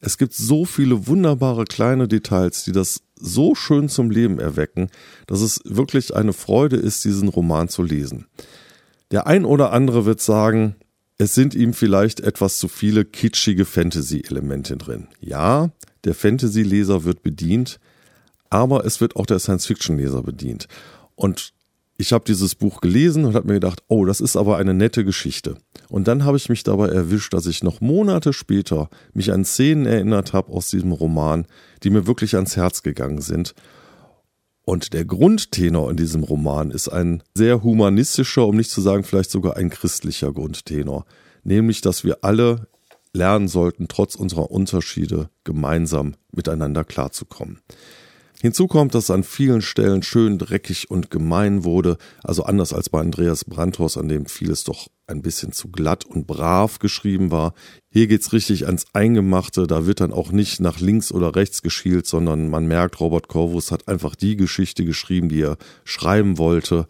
Es 0.00 0.16
gibt 0.16 0.32
so 0.32 0.64
viele 0.64 1.08
wunderbare 1.08 1.64
kleine 1.64 2.08
Details, 2.08 2.64
die 2.64 2.72
das 2.72 3.02
so 3.16 3.54
schön 3.54 3.88
zum 3.88 4.10
Leben 4.10 4.38
erwecken, 4.38 4.90
dass 5.26 5.40
es 5.40 5.60
wirklich 5.64 6.14
eine 6.14 6.32
Freude 6.32 6.76
ist, 6.76 7.04
diesen 7.04 7.28
Roman 7.28 7.68
zu 7.68 7.82
lesen. 7.82 8.26
Der 9.10 9.26
ein 9.26 9.44
oder 9.44 9.72
andere 9.72 10.04
wird 10.04 10.20
sagen, 10.20 10.76
es 11.18 11.34
sind 11.34 11.54
ihm 11.54 11.74
vielleicht 11.74 12.20
etwas 12.20 12.58
zu 12.58 12.68
viele 12.68 13.04
kitschige 13.04 13.64
Fantasy-Elemente 13.64 14.76
drin. 14.76 15.08
Ja, 15.20 15.70
der 16.04 16.14
Fantasy-Leser 16.14 17.04
wird 17.04 17.22
bedient, 17.22 17.78
aber 18.48 18.84
es 18.86 19.00
wird 19.00 19.16
auch 19.16 19.26
der 19.26 19.38
Science-Fiction-Leser 19.38 20.22
bedient. 20.22 20.66
Und 21.14 21.52
ich 21.98 22.14
habe 22.14 22.24
dieses 22.24 22.54
Buch 22.54 22.80
gelesen 22.80 23.26
und 23.26 23.34
habe 23.34 23.48
mir 23.48 23.54
gedacht, 23.54 23.82
oh, 23.88 24.06
das 24.06 24.22
ist 24.22 24.36
aber 24.36 24.56
eine 24.56 24.72
nette 24.72 25.04
Geschichte. 25.04 25.56
Und 25.88 26.08
dann 26.08 26.24
habe 26.24 26.38
ich 26.38 26.48
mich 26.48 26.62
dabei 26.62 26.88
erwischt, 26.88 27.34
dass 27.34 27.44
ich 27.44 27.62
noch 27.62 27.82
Monate 27.82 28.32
später 28.32 28.88
mich 29.12 29.32
an 29.32 29.44
Szenen 29.44 29.84
erinnert 29.84 30.32
habe 30.32 30.50
aus 30.52 30.70
diesem 30.70 30.92
Roman, 30.92 31.46
die 31.82 31.90
mir 31.90 32.06
wirklich 32.06 32.36
ans 32.36 32.56
Herz 32.56 32.82
gegangen 32.82 33.20
sind. 33.20 33.54
Und 34.70 34.92
der 34.92 35.04
Grundtenor 35.04 35.90
in 35.90 35.96
diesem 35.96 36.22
Roman 36.22 36.70
ist 36.70 36.86
ein 36.86 37.24
sehr 37.34 37.64
humanistischer, 37.64 38.46
um 38.46 38.54
nicht 38.54 38.70
zu 38.70 38.80
sagen 38.80 39.02
vielleicht 39.02 39.32
sogar 39.32 39.56
ein 39.56 39.68
christlicher 39.68 40.32
Grundtenor. 40.32 41.06
Nämlich, 41.42 41.80
dass 41.80 42.04
wir 42.04 42.18
alle 42.22 42.68
lernen 43.12 43.48
sollten, 43.48 43.88
trotz 43.88 44.14
unserer 44.14 44.52
Unterschiede 44.52 45.28
gemeinsam 45.42 46.14
miteinander 46.30 46.84
klarzukommen. 46.84 47.58
Hinzu 48.42 48.68
kommt, 48.68 48.94
dass 48.94 49.04
es 49.04 49.10
an 49.10 49.22
vielen 49.22 49.60
Stellen 49.60 50.02
schön 50.02 50.38
dreckig 50.38 50.90
und 50.90 51.10
gemein 51.10 51.62
wurde, 51.62 51.98
also 52.24 52.44
anders 52.44 52.72
als 52.72 52.88
bei 52.88 52.98
Andreas 52.98 53.44
Brandhaus, 53.44 53.98
an 53.98 54.08
dem 54.08 54.24
vieles 54.24 54.64
doch 54.64 54.88
ein 55.06 55.20
bisschen 55.20 55.52
zu 55.52 55.68
glatt 55.68 56.06
und 56.06 56.26
brav 56.26 56.78
geschrieben 56.78 57.30
war. 57.30 57.52
Hier 57.90 58.06
geht's 58.06 58.32
richtig 58.32 58.64
ans 58.64 58.86
Eingemachte, 58.94 59.66
da 59.66 59.84
wird 59.84 60.00
dann 60.00 60.12
auch 60.12 60.32
nicht 60.32 60.58
nach 60.58 60.80
links 60.80 61.12
oder 61.12 61.36
rechts 61.36 61.60
geschielt, 61.60 62.06
sondern 62.06 62.48
man 62.48 62.66
merkt, 62.66 62.98
Robert 63.00 63.28
Corvus 63.28 63.70
hat 63.72 63.88
einfach 63.88 64.16
die 64.16 64.36
Geschichte 64.36 64.86
geschrieben, 64.86 65.28
die 65.28 65.42
er 65.42 65.58
schreiben 65.84 66.38
wollte. 66.38 66.86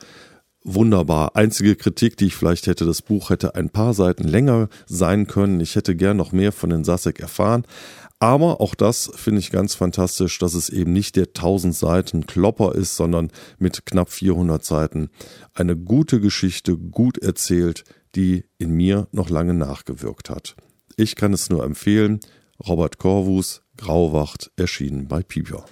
Wunderbar. 0.63 1.37
Einzige 1.37 1.75
Kritik, 1.75 2.19
die 2.19 2.27
ich 2.27 2.37
vielleicht 2.37 2.67
hätte, 2.67 2.85
das 2.85 3.01
Buch 3.01 3.31
hätte 3.31 3.55
ein 3.55 3.71
paar 3.71 3.95
Seiten 3.95 4.25
länger 4.25 4.69
sein 4.85 5.27
können. 5.27 5.59
Ich 5.61 5.75
hätte 5.75 5.97
gern 5.97 6.19
noch 6.19 6.33
mehr 6.33 6.53
von 6.53 6.69
den 6.69 6.85
Sasek 6.85 7.19
erfahren. 7.19 7.65
Aber 8.23 8.61
auch 8.61 8.75
das 8.75 9.11
finde 9.15 9.41
ich 9.41 9.51
ganz 9.51 9.75
fantastisch, 9.75 10.39
dass 10.39 10.53
es 10.53 10.69
eben 10.69 10.93
nicht 10.93 11.17
der 11.17 11.29
1000 11.29 11.75
Seiten 11.75 12.27
Klopper 12.27 12.75
ist, 12.75 12.95
sondern 12.95 13.33
mit 13.59 13.87
knapp 13.87 14.11
400 14.11 14.63
Seiten 14.63 15.09
eine 15.55 15.75
gute 15.75 16.21
Geschichte, 16.21 16.77
gut 16.77 17.17
erzählt, 17.17 17.85
die 18.15 18.45
in 18.59 18.73
mir 18.73 19.09
noch 19.13 19.31
lange 19.31 19.55
nachgewirkt 19.55 20.29
hat. 20.29 20.55
Ich 20.97 21.17
kann 21.17 21.33
es 21.33 21.49
nur 21.49 21.65
empfehlen. 21.65 22.21
Robert 22.69 22.99
Corvus, 22.99 23.63
Grauwacht, 23.79 24.51
erschienen 24.57 25.09
bei 25.09 25.23
Pieper. 25.23 25.65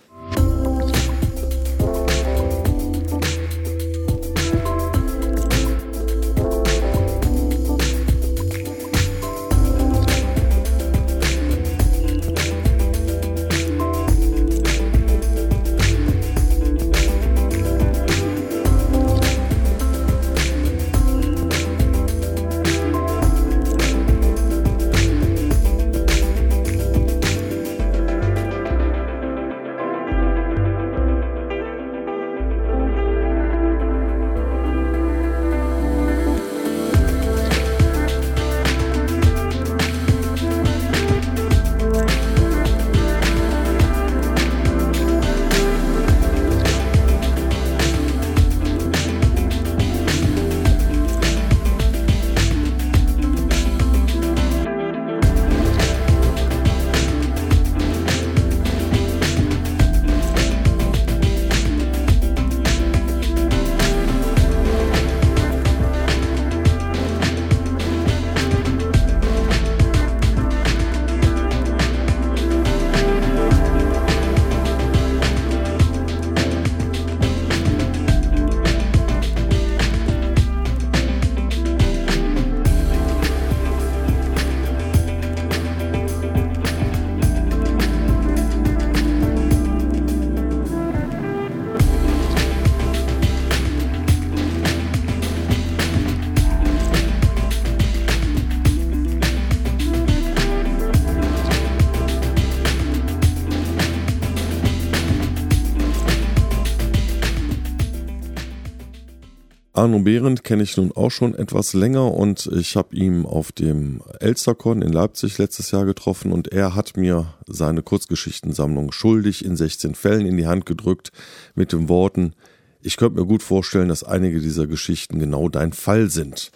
Arno 109.88 110.00
Behrendt 110.00 110.44
kenne 110.44 110.64
ich 110.64 110.76
nun 110.76 110.92
auch 110.92 111.08
schon 111.08 111.34
etwas 111.34 111.72
länger 111.72 112.12
und 112.12 112.46
ich 112.54 112.76
habe 112.76 112.94
ihn 112.94 113.24
auf 113.24 113.52
dem 113.52 114.02
Elstercon 114.20 114.82
in 114.82 114.92
Leipzig 114.92 115.38
letztes 115.38 115.70
Jahr 115.70 115.86
getroffen 115.86 116.30
und 116.30 116.48
er 116.48 116.74
hat 116.74 116.98
mir 116.98 117.32
seine 117.46 117.80
Kurzgeschichtensammlung 117.80 118.92
Schuldig 118.92 119.42
in 119.42 119.56
16 119.56 119.94
Fällen 119.94 120.26
in 120.26 120.36
die 120.36 120.46
Hand 120.46 120.66
gedrückt 120.66 121.10
mit 121.54 121.72
den 121.72 121.88
Worten, 121.88 122.34
ich 122.82 122.98
könnte 122.98 123.18
mir 123.18 123.26
gut 123.26 123.42
vorstellen, 123.42 123.88
dass 123.88 124.04
einige 124.04 124.40
dieser 124.40 124.66
Geschichten 124.66 125.18
genau 125.18 125.48
dein 125.48 125.72
Fall 125.72 126.10
sind. 126.10 126.52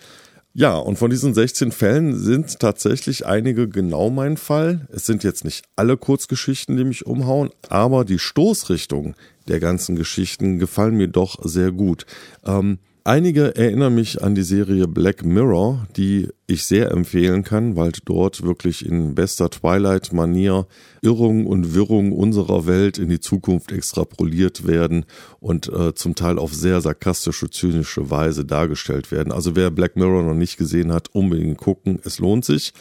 Ja, 0.52 0.76
und 0.76 0.98
von 0.98 1.10
diesen 1.10 1.32
16 1.32 1.72
Fällen 1.72 2.14
sind 2.14 2.60
tatsächlich 2.60 3.24
einige 3.24 3.66
genau 3.66 4.10
mein 4.10 4.36
Fall. 4.36 4.86
Es 4.92 5.06
sind 5.06 5.24
jetzt 5.24 5.46
nicht 5.46 5.64
alle 5.74 5.96
Kurzgeschichten, 5.96 6.76
die 6.76 6.84
mich 6.84 7.06
umhauen, 7.06 7.48
aber 7.70 8.04
die 8.04 8.18
Stoßrichtung 8.18 9.14
der 9.48 9.58
ganzen 9.58 9.96
Geschichten 9.96 10.58
gefallen 10.58 10.98
mir 10.98 11.08
doch 11.08 11.38
sehr 11.42 11.72
gut. 11.72 12.04
Ähm, 12.44 12.78
Einige 13.04 13.56
erinnern 13.56 13.96
mich 13.96 14.22
an 14.22 14.36
die 14.36 14.44
Serie 14.44 14.86
Black 14.86 15.24
Mirror, 15.24 15.88
die 15.96 16.28
ich 16.46 16.64
sehr 16.66 16.92
empfehlen 16.92 17.42
kann, 17.42 17.74
weil 17.74 17.90
dort 18.04 18.44
wirklich 18.44 18.86
in 18.86 19.16
bester 19.16 19.50
Twilight-Manier 19.50 20.68
Irrungen 21.00 21.48
und 21.48 21.74
Wirrungen 21.74 22.12
unserer 22.12 22.64
Welt 22.68 22.98
in 22.98 23.08
die 23.08 23.18
Zukunft 23.18 23.72
extrapoliert 23.72 24.68
werden 24.68 25.04
und 25.40 25.68
äh, 25.68 25.94
zum 25.96 26.14
Teil 26.14 26.38
auf 26.38 26.54
sehr 26.54 26.80
sarkastische, 26.80 27.50
zynische 27.50 28.08
Weise 28.08 28.44
dargestellt 28.44 29.10
werden. 29.10 29.32
Also 29.32 29.56
wer 29.56 29.72
Black 29.72 29.96
Mirror 29.96 30.22
noch 30.22 30.34
nicht 30.34 30.56
gesehen 30.56 30.92
hat, 30.92 31.08
unbedingt 31.12 31.58
gucken, 31.58 31.98
es 32.04 32.20
lohnt 32.20 32.44
sich. 32.44 32.72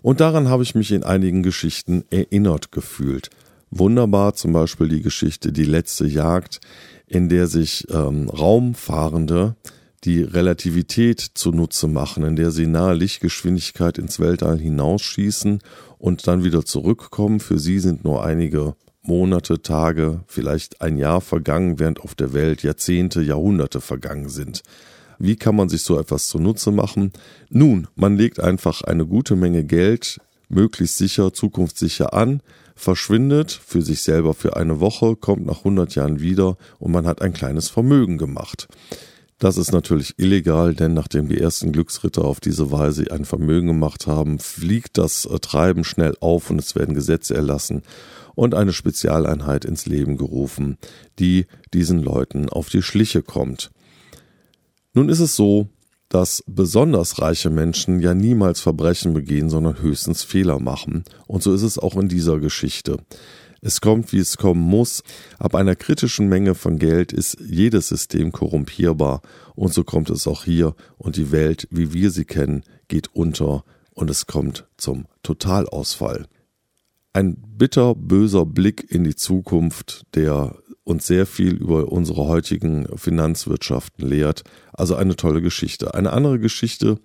Und 0.00 0.20
daran 0.20 0.48
habe 0.48 0.62
ich 0.62 0.74
mich 0.74 0.92
in 0.92 1.02
einigen 1.02 1.42
Geschichten 1.42 2.04
erinnert 2.08 2.72
gefühlt. 2.72 3.28
Wunderbar 3.70 4.34
zum 4.34 4.52
Beispiel 4.52 4.88
die 4.88 5.02
Geschichte 5.02 5.52
Die 5.52 5.64
letzte 5.64 6.06
Jagd, 6.06 6.60
in 7.06 7.28
der 7.28 7.46
sich 7.46 7.86
ähm, 7.90 8.28
Raumfahrende 8.28 9.56
die 10.04 10.22
Relativität 10.22 11.20
zunutze 11.34 11.88
machen, 11.88 12.22
in 12.24 12.36
der 12.36 12.50
sie 12.50 12.66
nahe 12.66 12.94
Lichtgeschwindigkeit 12.94 13.98
ins 13.98 14.20
Weltall 14.20 14.58
hinausschießen 14.58 15.60
und 15.98 16.26
dann 16.26 16.44
wieder 16.44 16.64
zurückkommen. 16.64 17.40
Für 17.40 17.58
sie 17.58 17.78
sind 17.80 18.04
nur 18.04 18.24
einige 18.24 18.74
Monate, 19.02 19.62
Tage, 19.62 20.20
vielleicht 20.26 20.80
ein 20.82 20.98
Jahr 20.98 21.20
vergangen, 21.20 21.78
während 21.78 22.00
auf 22.00 22.14
der 22.14 22.32
Welt 22.32 22.62
Jahrzehnte, 22.62 23.22
Jahrhunderte 23.22 23.80
vergangen 23.80 24.28
sind. 24.28 24.62
Wie 25.18 25.36
kann 25.36 25.56
man 25.56 25.68
sich 25.68 25.82
so 25.82 25.98
etwas 25.98 26.28
zunutze 26.28 26.70
machen? 26.70 27.12
Nun, 27.50 27.88
man 27.96 28.16
legt 28.16 28.38
einfach 28.38 28.82
eine 28.82 29.04
gute 29.04 29.34
Menge 29.34 29.64
Geld 29.64 30.20
möglichst 30.48 30.98
sicher, 30.98 31.32
zukunftssicher 31.32 32.14
an, 32.14 32.40
verschwindet 32.78 33.50
für 33.52 33.82
sich 33.82 34.02
selber 34.02 34.34
für 34.34 34.56
eine 34.56 34.80
Woche, 34.80 35.16
kommt 35.16 35.44
nach 35.44 35.58
100 35.58 35.94
Jahren 35.96 36.20
wieder 36.20 36.56
und 36.78 36.92
man 36.92 37.06
hat 37.06 37.20
ein 37.20 37.32
kleines 37.32 37.68
Vermögen 37.68 38.18
gemacht. 38.18 38.68
Das 39.38 39.56
ist 39.56 39.72
natürlich 39.72 40.14
illegal, 40.18 40.74
denn 40.74 40.94
nachdem 40.94 41.28
die 41.28 41.38
ersten 41.38 41.72
Glücksritter 41.72 42.24
auf 42.24 42.40
diese 42.40 42.70
Weise 42.72 43.10
ein 43.10 43.24
Vermögen 43.24 43.68
gemacht 43.68 44.06
haben, 44.06 44.38
fliegt 44.38 44.96
das 44.96 45.28
Treiben 45.42 45.84
schnell 45.84 46.16
auf 46.20 46.50
und 46.50 46.58
es 46.58 46.74
werden 46.74 46.94
Gesetze 46.94 47.34
erlassen 47.34 47.82
und 48.34 48.54
eine 48.54 48.72
Spezialeinheit 48.72 49.64
ins 49.64 49.86
Leben 49.86 50.16
gerufen, 50.16 50.78
die 51.18 51.46
diesen 51.74 52.00
Leuten 52.00 52.48
auf 52.48 52.68
die 52.68 52.82
Schliche 52.82 53.22
kommt. 53.22 53.70
Nun 54.94 55.08
ist 55.08 55.20
es 55.20 55.36
so, 55.36 55.68
dass 56.08 56.42
besonders 56.46 57.20
reiche 57.20 57.50
Menschen 57.50 58.00
ja 58.00 58.14
niemals 58.14 58.60
Verbrechen 58.60 59.12
begehen, 59.12 59.50
sondern 59.50 59.80
höchstens 59.80 60.22
Fehler 60.22 60.58
machen. 60.58 61.04
Und 61.26 61.42
so 61.42 61.52
ist 61.52 61.62
es 61.62 61.78
auch 61.78 61.96
in 61.96 62.08
dieser 62.08 62.38
Geschichte. 62.38 62.96
Es 63.60 63.80
kommt, 63.80 64.12
wie 64.12 64.18
es 64.18 64.36
kommen 64.36 64.60
muss. 64.60 65.02
Ab 65.38 65.54
einer 65.54 65.74
kritischen 65.74 66.28
Menge 66.28 66.54
von 66.54 66.78
Geld 66.78 67.12
ist 67.12 67.38
jedes 67.40 67.88
System 67.88 68.32
korrumpierbar. 68.32 69.20
Und 69.54 69.74
so 69.74 69.84
kommt 69.84 70.10
es 70.10 70.26
auch 70.26 70.44
hier. 70.44 70.74
Und 70.96 71.16
die 71.16 71.32
Welt, 71.32 71.66
wie 71.70 71.92
wir 71.92 72.10
sie 72.10 72.24
kennen, 72.24 72.62
geht 72.86 73.14
unter 73.14 73.64
und 73.98 74.10
es 74.10 74.26
kommt 74.26 74.68
zum 74.76 75.06
Totalausfall. 75.24 76.26
Ein 77.12 77.36
bitter 77.36 77.96
böser 77.96 78.46
Blick 78.46 78.88
in 78.90 79.02
die 79.02 79.16
Zukunft, 79.16 80.04
der 80.14 80.56
uns 80.88 81.06
sehr 81.06 81.26
viel 81.26 81.54
über 81.54 81.92
unsere 81.92 82.26
heutigen 82.26 82.88
Finanzwirtschaften 82.96 84.08
lehrt. 84.08 84.42
Also 84.72 84.96
eine 84.96 85.16
tolle 85.16 85.42
Geschichte. 85.42 85.94
Eine 85.94 86.12
andere 86.12 86.38
Geschichte, 86.38 86.98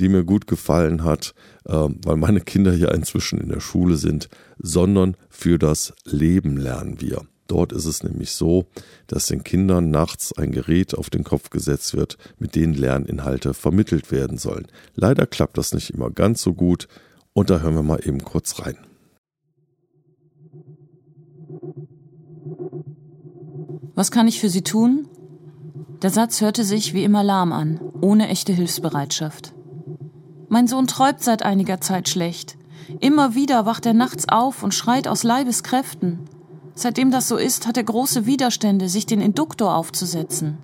die 0.00 0.08
mir 0.08 0.24
gut 0.24 0.46
gefallen 0.46 1.04
hat, 1.04 1.34
äh, 1.64 1.72
weil 1.72 2.16
meine 2.16 2.40
Kinder 2.40 2.74
ja 2.74 2.90
inzwischen 2.90 3.40
in 3.40 3.48
der 3.48 3.60
Schule 3.60 3.96
sind, 3.96 4.28
sondern 4.58 5.16
für 5.30 5.58
das 5.58 5.94
Leben 6.04 6.56
lernen 6.56 7.00
wir. 7.00 7.22
Dort 7.46 7.72
ist 7.72 7.86
es 7.86 8.02
nämlich 8.02 8.32
so, 8.32 8.66
dass 9.06 9.26
den 9.26 9.42
Kindern 9.44 9.90
nachts 9.90 10.36
ein 10.36 10.52
Gerät 10.52 10.94
auf 10.94 11.08
den 11.08 11.24
Kopf 11.24 11.48
gesetzt 11.48 11.96
wird, 11.96 12.18
mit 12.38 12.56
denen 12.56 12.74
Lerninhalte 12.74 13.54
vermittelt 13.54 14.10
werden 14.10 14.36
sollen. 14.36 14.66
Leider 14.94 15.26
klappt 15.26 15.56
das 15.56 15.72
nicht 15.72 15.90
immer 15.90 16.10
ganz 16.10 16.42
so 16.42 16.52
gut 16.52 16.88
und 17.32 17.50
da 17.50 17.60
hören 17.60 17.74
wir 17.74 17.82
mal 17.82 18.00
eben 18.04 18.22
kurz 18.22 18.58
rein. 18.58 18.76
Was 23.98 24.12
kann 24.12 24.28
ich 24.28 24.38
für 24.38 24.48
Sie 24.48 24.62
tun? 24.62 25.08
Der 26.02 26.10
Satz 26.10 26.40
hörte 26.40 26.62
sich 26.62 26.94
wie 26.94 27.02
immer 27.02 27.24
lahm 27.24 27.52
an, 27.52 27.80
ohne 28.00 28.28
echte 28.28 28.52
Hilfsbereitschaft. 28.52 29.52
Mein 30.48 30.68
Sohn 30.68 30.86
träumt 30.86 31.20
seit 31.20 31.42
einiger 31.42 31.80
Zeit 31.80 32.08
schlecht. 32.08 32.56
Immer 33.00 33.34
wieder 33.34 33.66
wacht 33.66 33.86
er 33.86 33.94
nachts 33.94 34.28
auf 34.28 34.62
und 34.62 34.72
schreit 34.72 35.08
aus 35.08 35.24
Leibeskräften. 35.24 36.20
Seitdem 36.76 37.10
das 37.10 37.26
so 37.26 37.36
ist, 37.36 37.66
hat 37.66 37.76
er 37.76 37.82
große 37.82 38.24
Widerstände, 38.24 38.88
sich 38.88 39.04
den 39.04 39.20
Induktor 39.20 39.74
aufzusetzen. 39.74 40.58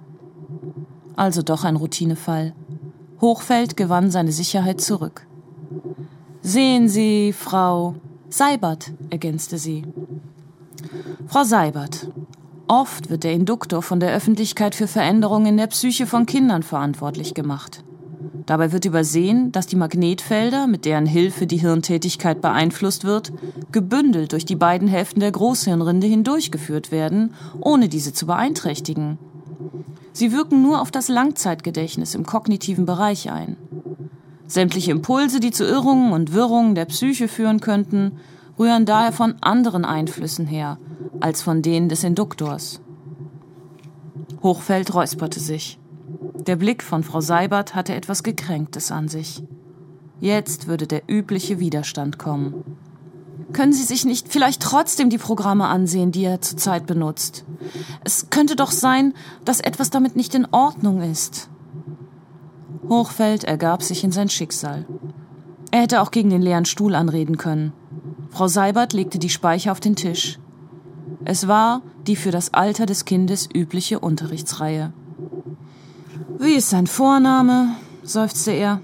Also 1.16 1.42
doch 1.42 1.64
ein 1.64 1.75
Routinefall. 1.75 2.55
Hochfeld 3.20 3.77
gewann 3.77 4.12
seine 4.12 4.31
Sicherheit 4.31 4.81
zurück. 4.81 5.27
Sehen 6.40 6.88
Sie, 6.88 7.33
Frau 7.33 7.97
Seibert, 8.29 8.92
ergänzte 9.11 9.59
sie. 9.59 9.85
Frau 11.27 11.42
Seibert, 11.42 12.07
Oft 12.66 13.11
wird 13.11 13.24
der 13.24 13.33
Induktor 13.33 13.83
von 13.83 14.00
der 14.00 14.14
Öffentlichkeit 14.14 14.74
für 14.74 14.87
Veränderungen 14.87 15.46
in 15.46 15.57
der 15.59 15.66
Psyche 15.66 16.07
von 16.07 16.24
Kindern 16.24 16.62
verantwortlich 16.62 17.35
gemacht. 17.35 17.85
Dabei 18.46 18.72
wird 18.72 18.87
übersehen, 18.87 19.53
dass 19.53 19.66
die 19.66 19.77
Magnetfelder, 19.77 20.66
mit 20.66 20.87
deren 20.87 21.05
Hilfe 21.05 21.46
die 21.46 21.59
Hirntätigkeit 21.59 22.40
beeinflusst 22.40 23.05
wird, 23.05 23.33
gebündelt 23.70 24.33
durch 24.33 24.46
die 24.46 24.57
beiden 24.57 24.88
Hälften 24.88 25.20
der 25.20 25.33
Großhirnrinde 25.33 26.07
hindurchgeführt 26.07 26.90
werden, 26.90 27.35
ohne 27.61 27.88
diese 27.88 28.14
zu 28.14 28.27
beeinträchtigen. 28.27 29.18
Sie 30.12 30.33
wirken 30.33 30.62
nur 30.62 30.81
auf 30.81 30.90
das 30.90 31.09
Langzeitgedächtnis 31.09 32.14
im 32.14 32.24
kognitiven 32.24 32.87
Bereich 32.87 33.31
ein. 33.31 33.57
Sämtliche 34.46 34.90
Impulse, 34.90 35.40
die 35.40 35.50
zu 35.50 35.64
Irrungen 35.64 36.12
und 36.12 36.33
Wirrungen 36.33 36.74
der 36.74 36.87
Psyche 36.87 37.29
führen 37.29 37.61
könnten, 37.61 38.12
rühren 38.59 38.87
daher 38.87 39.12
von 39.12 39.35
anderen 39.42 39.85
Einflüssen 39.85 40.46
her 40.46 40.79
als 41.24 41.40
von 41.40 41.62
denen 41.62 41.88
des 41.88 42.04
Induktors. 42.04 42.83
Hochfeld 44.42 44.92
räusperte 44.92 45.40
sich. 45.40 45.79
Der 46.46 46.56
Blick 46.56 46.83
von 46.83 47.02
Frau 47.02 47.22
Seibert 47.22 47.75
hatte 47.75 47.94
etwas 47.94 48.22
Gekränktes 48.22 48.92
an 48.92 49.08
sich. 49.08 49.42
Jetzt 50.20 50.66
würde 50.66 50.87
der 50.87 51.04
übliche 51.08 51.60
Widerstand 51.60 52.18
kommen. 52.18 52.77
Können 53.54 53.72
Sie 53.72 53.85
sich 53.85 54.04
nicht 54.04 54.29
vielleicht 54.29 54.60
trotzdem 54.60 55.08
die 55.08 55.16
Programme 55.16 55.66
ansehen, 55.66 56.12
die 56.12 56.25
er 56.25 56.42
zurzeit 56.42 56.85
benutzt? 56.85 57.46
Es 58.04 58.29
könnte 58.29 58.54
doch 58.54 58.70
sein, 58.70 59.14
dass 59.46 59.60
etwas 59.60 59.88
damit 59.88 60.16
nicht 60.16 60.35
in 60.35 60.46
Ordnung 60.50 61.00
ist. 61.00 61.48
Hochfeld 62.90 63.44
ergab 63.44 63.83
sich 63.83 64.04
in 64.04 64.12
sein 64.12 64.29
Schicksal. 64.29 64.85
Er 65.70 65.81
hätte 65.81 66.02
auch 66.02 66.10
gegen 66.10 66.29
den 66.29 66.42
leeren 66.42 66.66
Stuhl 66.66 66.94
anreden 66.94 67.38
können. 67.38 67.72
Frau 68.29 68.46
Seibert 68.46 68.92
legte 68.92 69.18
die 69.18 69.31
Speicher 69.31 69.72
auf 69.72 69.81
den 69.81 69.96
Tisch. 69.96 70.38
Es 71.25 71.48
war 71.48 71.83
die 72.06 72.16
für 72.16 72.31
das 72.31 72.52
Alter 72.52 72.87
des 72.87 73.04
Kindes 73.04 73.48
übliche 73.52 73.98
Unterrichtsreihe. 73.98 74.92
Wie 76.38 76.52
ist 76.52 76.70
sein 76.70 76.87
Vorname? 76.87 77.77
seufzte 78.02 78.52
er. 78.52 78.81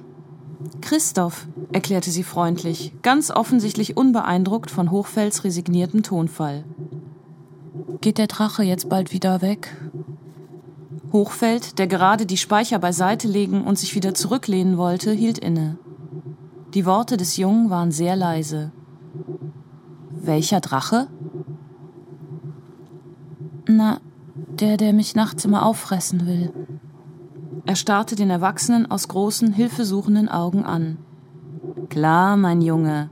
Christoph, 0.80 1.46
erklärte 1.72 2.10
sie 2.10 2.22
freundlich, 2.22 2.92
ganz 3.02 3.30
offensichtlich 3.30 3.96
unbeeindruckt 3.96 4.70
von 4.70 4.90
Hochfelds 4.90 5.44
resigniertem 5.44 6.02
Tonfall. 6.02 6.64
Geht 8.00 8.18
der 8.18 8.26
Drache 8.26 8.62
jetzt 8.62 8.88
bald 8.88 9.12
wieder 9.12 9.42
weg? 9.42 9.76
Hochfeld, 11.12 11.78
der 11.78 11.86
gerade 11.86 12.24
die 12.24 12.36
Speicher 12.36 12.78
beiseite 12.78 13.28
legen 13.28 13.64
und 13.64 13.78
sich 13.78 13.94
wieder 13.94 14.14
zurücklehnen 14.14 14.78
wollte, 14.78 15.12
hielt 15.12 15.38
inne. 15.38 15.76
Die 16.72 16.86
Worte 16.86 17.16
des 17.16 17.36
Jungen 17.36 17.68
waren 17.68 17.90
sehr 17.90 18.16
leise. 18.16 18.72
Welcher 20.10 20.60
Drache? 20.60 21.08
Na, 23.72 24.00
der, 24.34 24.76
der 24.76 24.92
mich 24.92 25.14
nachts 25.14 25.44
immer 25.44 25.64
auffressen 25.64 26.26
will. 26.26 26.52
Er 27.66 27.76
starrte 27.76 28.16
den 28.16 28.28
Erwachsenen 28.28 28.90
aus 28.90 29.06
großen, 29.06 29.52
hilfesuchenden 29.52 30.28
Augen 30.28 30.64
an. 30.64 30.98
Klar, 31.88 32.36
mein 32.36 32.62
Junge, 32.62 33.10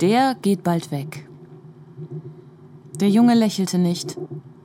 der 0.00 0.34
geht 0.40 0.62
bald 0.62 0.90
weg. 0.90 1.28
Der 3.00 3.10
Junge 3.10 3.34
lächelte 3.34 3.76
nicht, 3.76 4.16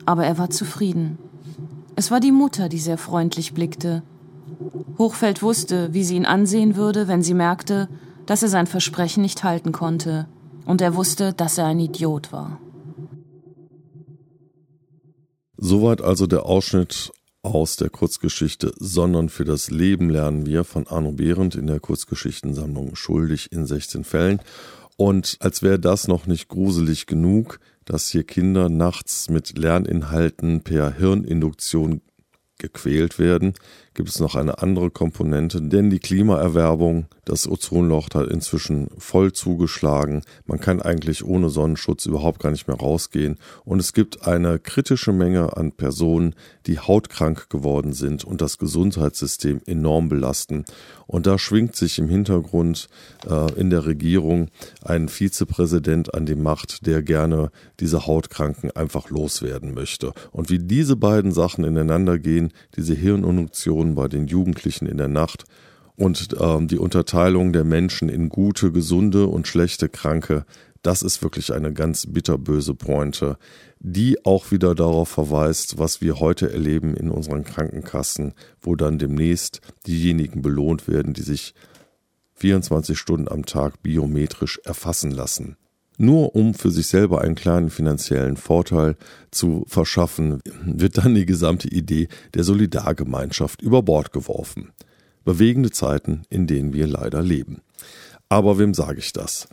aber 0.06 0.26
er 0.26 0.38
war 0.38 0.50
zufrieden. 0.50 1.18
Es 1.98 2.10
war 2.10 2.22
die 2.22 2.32
Mutter, 2.32 2.70
die 2.70 2.80
sehr 2.80 2.98
freundlich 2.98 3.54
blickte. 3.54 4.04
Hochfeld 4.98 5.42
wusste, 5.42 5.94
wie 5.94 6.06
sie 6.06 6.16
ihn 6.16 6.26
ansehen 6.26 6.78
würde, 6.78 7.10
wenn 7.10 7.22
sie 7.22 7.34
merkte, 7.34 7.90
dass 8.26 8.44
er 8.44 8.50
sein 8.50 8.68
Versprechen 8.68 9.24
nicht 9.24 9.44
halten 9.44 9.74
konnte 9.74 10.28
und 10.66 10.80
er 10.80 10.96
wusste, 10.96 11.34
dass 11.34 11.58
er 11.58 11.66
ein 11.66 11.80
Idiot 11.80 12.32
war. 12.32 12.60
Soweit 15.58 16.02
also 16.02 16.28
der 16.28 16.46
Ausschnitt 16.46 17.12
aus 17.42 17.78
der 17.78 17.90
Kurzgeschichte 17.90 18.74
Sondern 18.78 19.30
für 19.30 19.46
das 19.46 19.72
Leben 19.72 20.10
lernen 20.10 20.46
wir 20.46 20.64
von 20.64 20.88
Arno 20.88 21.12
Behrendt 21.12 21.56
in 21.56 21.68
der 21.68 21.80
Kurzgeschichtensammlung 21.80 22.96
Schuldig 22.96 23.52
in 23.52 23.66
16 23.66 24.04
Fällen. 24.04 24.40
Und 24.98 25.38
als 25.40 25.64
wäre 25.64 25.80
das 25.80 26.08
noch 26.08 26.28
nicht 26.28 26.48
gruselig 26.48 27.06
genug, 27.06 27.60
dass 27.86 28.10
hier 28.10 28.24
Kinder 28.24 28.70
nachts 28.70 29.30
mit 29.30 29.58
Lerninhalten 29.58 30.62
per 30.62 30.92
Hirninduktion 30.92 32.02
gequält 32.60 33.20
werden, 33.20 33.54
gibt 33.98 34.10
es 34.10 34.20
noch 34.20 34.36
eine 34.36 34.60
andere 34.60 34.92
Komponente, 34.92 35.60
denn 35.60 35.90
die 35.90 35.98
Klimaerwerbung, 35.98 37.08
das 37.26 37.50
Ozonloch 37.50 38.10
hat 38.14 38.28
inzwischen 38.28 38.90
voll 39.00 39.34
zugeschlagen. 39.34 40.22
Man 40.46 40.60
kann 40.60 40.84
eigentlich 40.84 41.26
ohne 41.26 41.50
Sonnenschutz 41.50 42.06
überhaupt 42.06 42.40
gar 42.40 42.52
nicht 42.52 42.68
mehr 42.68 42.78
rausgehen 42.78 43.38
und 43.66 43.80
es 43.80 43.94
gibt 43.94 44.28
eine 44.28 44.60
kritische 44.60 45.12
Menge 45.14 45.58
an 45.58 45.72
Personen, 45.72 46.36
die 46.68 46.78
hautkrank 46.80 47.50
geworden 47.50 47.92
sind 47.92 48.24
und 48.24 48.40
das 48.40 48.60
Gesundheitssystem 48.60 49.62
enorm 49.66 50.10
belasten. 50.10 50.64
Und 51.08 51.26
da 51.26 51.40
schwingt 51.40 51.76
sich 51.76 51.98
im 52.00 52.10
Hintergrund 52.10 52.90
äh, 53.28 53.54
in 53.60 53.70
der 53.70 53.86
Regierung 53.86 54.50
ein 54.84 55.10
Vizepräsident 55.10 56.14
an 56.14 56.26
die 56.26 56.36
Macht, 56.36 56.86
der 56.86 57.02
gerne 57.02 57.50
diese 57.80 58.06
Hautkranken 58.06 58.72
einfach 58.72 59.10
loswerden 59.10 59.74
möchte. 59.74 60.12
Und 60.32 60.50
wie 60.50 60.60
diese 60.60 60.98
beiden 60.98 61.32
Sachen 61.32 61.64
ineinander 61.64 62.20
gehen, 62.20 62.52
diese 62.76 62.94
Hirninjektionen 63.88 63.96
bei 63.96 64.08
den 64.08 64.28
Jugendlichen 64.28 64.88
in 64.88 64.98
der 64.98 65.08
Nacht 65.08 65.46
und 65.96 66.36
ähm, 66.40 66.68
die 66.68 66.78
Unterteilung 66.78 67.54
der 67.54 67.64
Menschen 67.64 68.10
in 68.10 68.30
gute, 68.30 68.72
gesunde 68.72 69.28
und 69.28 69.48
schlechte 69.48 69.90
Kranke, 69.90 70.46
das 70.84 71.02
ist 71.02 71.24
wirklich 71.24 71.54
eine 71.54 71.74
ganz 71.74 72.06
bitterböse 72.06 72.76
Pointe, 72.76 73.38
die 73.80 74.24
auch 74.26 74.52
wieder 74.52 74.76
darauf 74.76 75.10
verweist, 75.10 75.80
was 75.80 76.02
wir 76.02 76.20
heute 76.20 76.52
erleben 76.52 76.96
in 76.96 77.10
unseren 77.10 77.44
Krankenkassen, 77.44 78.34
wo 78.62 78.76
dann 78.76 79.00
demnächst 79.00 79.62
diejenigen 79.88 80.42
belohnt 80.42 80.88
werden, 80.88 81.14
die 81.14 81.24
sich 81.24 81.54
24 82.36 82.98
Stunden 82.98 83.28
am 83.28 83.46
Tag 83.46 83.82
biometrisch 83.82 84.60
erfassen 84.64 85.12
lassen. 85.12 85.58
Nur 85.98 86.36
um 86.36 86.54
für 86.54 86.70
sich 86.70 86.88
selber 86.88 87.22
einen 87.22 87.36
kleinen 87.36 87.72
finanziellen 87.72 88.38
Vorteil 88.38 88.96
zu 89.32 89.66
verschaffen, 89.68 90.42
wird 90.64 91.00
dann 91.00 91.16
die 91.16 91.26
gesamte 91.26 91.68
Idee 91.68 92.08
der 92.36 92.44
Solidargemeinschaft 92.44 93.62
über 93.62 93.82
Bord 93.82 94.14
geworfen. 94.14 94.72
Bewegende 95.26 95.72
Zeiten, 95.72 96.22
in 96.30 96.46
denen 96.46 96.74
wir 96.74 96.88
leider 96.88 97.22
leben. 97.22 97.62
Aber 98.30 98.60
wem 98.60 98.74
sage 98.74 99.00
ich 99.00 99.12
das? 99.12 99.48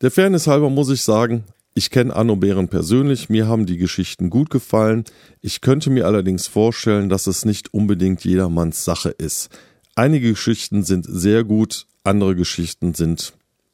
Der 0.00 0.10
Fairness 0.10 0.46
halber 0.46 0.70
muss 0.70 0.90
ich 0.90 1.02
sagen, 1.02 1.44
ich 1.74 1.90
kenne 1.90 2.14
Anno 2.14 2.36
Bären 2.36 2.68
persönlich, 2.68 3.28
mir 3.28 3.48
haben 3.48 3.66
die 3.66 3.78
Geschichten 3.78 4.30
gut 4.30 4.48
gefallen. 4.48 5.04
Ich 5.40 5.60
könnte 5.60 5.90
mir 5.90 6.06
allerdings 6.06 6.46
vorstellen, 6.46 7.08
dass 7.08 7.26
es 7.26 7.44
nicht 7.44 7.74
unbedingt 7.74 8.24
jedermanns 8.24 8.84
Sache 8.84 9.10
ist. 9.10 9.50
Einige 9.96 10.30
Geschichten 10.30 10.84
sind 10.84 11.04
sehr 11.08 11.42
gut, 11.42 11.86
andere 12.04 12.36
Geschichten 12.36 12.94
sind 12.94 13.32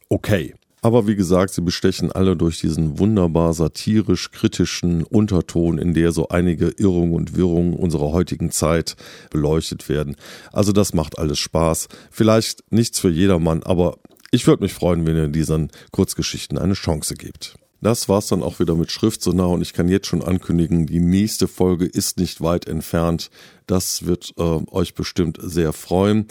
okay. 0.08 0.54
Aber 0.83 1.07
wie 1.07 1.16
gesagt, 1.16 1.53
sie 1.53 1.61
bestechen 1.61 2.11
alle 2.11 2.37
durch 2.37 2.61
diesen 2.61 2.99
wunderbar 2.99 3.53
satirisch 3.53 4.31
kritischen 4.31 5.05
Unterton, 5.05 5.78
in 5.78 5.95
der 5.95 6.12
so 6.12 6.28
einige 6.28 6.68
Irrungen 6.68 7.14
und 7.14 7.37
Wirrungen 7.37 7.74
unserer 7.74 8.12
heutigen 8.12 8.51
Zeit 8.51 8.97
beleuchtet 9.31 9.89
werden. 9.89 10.16
Also 10.53 10.72
das 10.72 10.95
macht 10.95 11.18
alles 11.18 11.39
Spaß. 11.39 11.89
Vielleicht 12.11 12.64
nichts 12.70 12.99
für 12.99 13.11
jedermann, 13.11 13.62
aber 13.62 13.99
ich 14.31 14.47
würde 14.47 14.62
mich 14.62 14.72
freuen, 14.72 15.07
wenn 15.07 15.16
ihr 15.16 15.28
diesen 15.28 15.70
Kurzgeschichten 15.91 16.57
eine 16.57 16.74
Chance 16.74 17.14
gebt. 17.14 17.57
Das 17.83 18.09
war's 18.09 18.26
dann 18.26 18.43
auch 18.43 18.61
wieder 18.61 18.74
mit 18.74 18.91
Schrift 18.91 19.22
so 19.22 19.33
nah 19.33 19.47
und 19.47 19.62
ich 19.62 19.72
kann 19.72 19.89
jetzt 19.89 20.07
schon 20.07 20.22
ankündigen, 20.22 20.87
die 20.87 21.01
nächste 21.01 21.49
Folge 21.49 21.87
ist 21.87 22.18
nicht 22.18 22.43
weit 22.43 22.68
entfernt. 22.68 23.31
Das 23.66 24.07
wird 24.07 24.35
äh, 24.37 24.43
euch 24.43 24.95
bestimmt 24.95 25.39
sehr 25.41 25.72
freuen. 25.72 26.26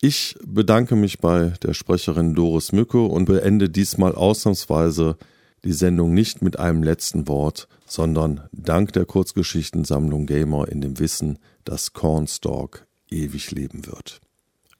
Ich 0.00 0.36
bedanke 0.46 0.94
mich 0.94 1.18
bei 1.18 1.54
der 1.62 1.74
Sprecherin 1.74 2.34
Doris 2.34 2.70
Mücke 2.70 3.02
und 3.02 3.24
beende 3.24 3.68
diesmal 3.68 4.14
ausnahmsweise 4.14 5.16
die 5.64 5.72
Sendung 5.72 6.14
nicht 6.14 6.40
mit 6.40 6.56
einem 6.56 6.84
letzten 6.84 7.26
Wort, 7.26 7.66
sondern 7.84 8.48
dank 8.52 8.92
der 8.92 9.06
Kurzgeschichtensammlung 9.06 10.26
Gamer 10.26 10.68
in 10.68 10.80
dem 10.80 11.00
Wissen, 11.00 11.40
dass 11.64 11.94
Cornstalk 11.94 12.86
ewig 13.10 13.50
leben 13.50 13.86
wird. 13.86 14.20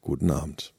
Guten 0.01 0.31
Abend. 0.31 0.73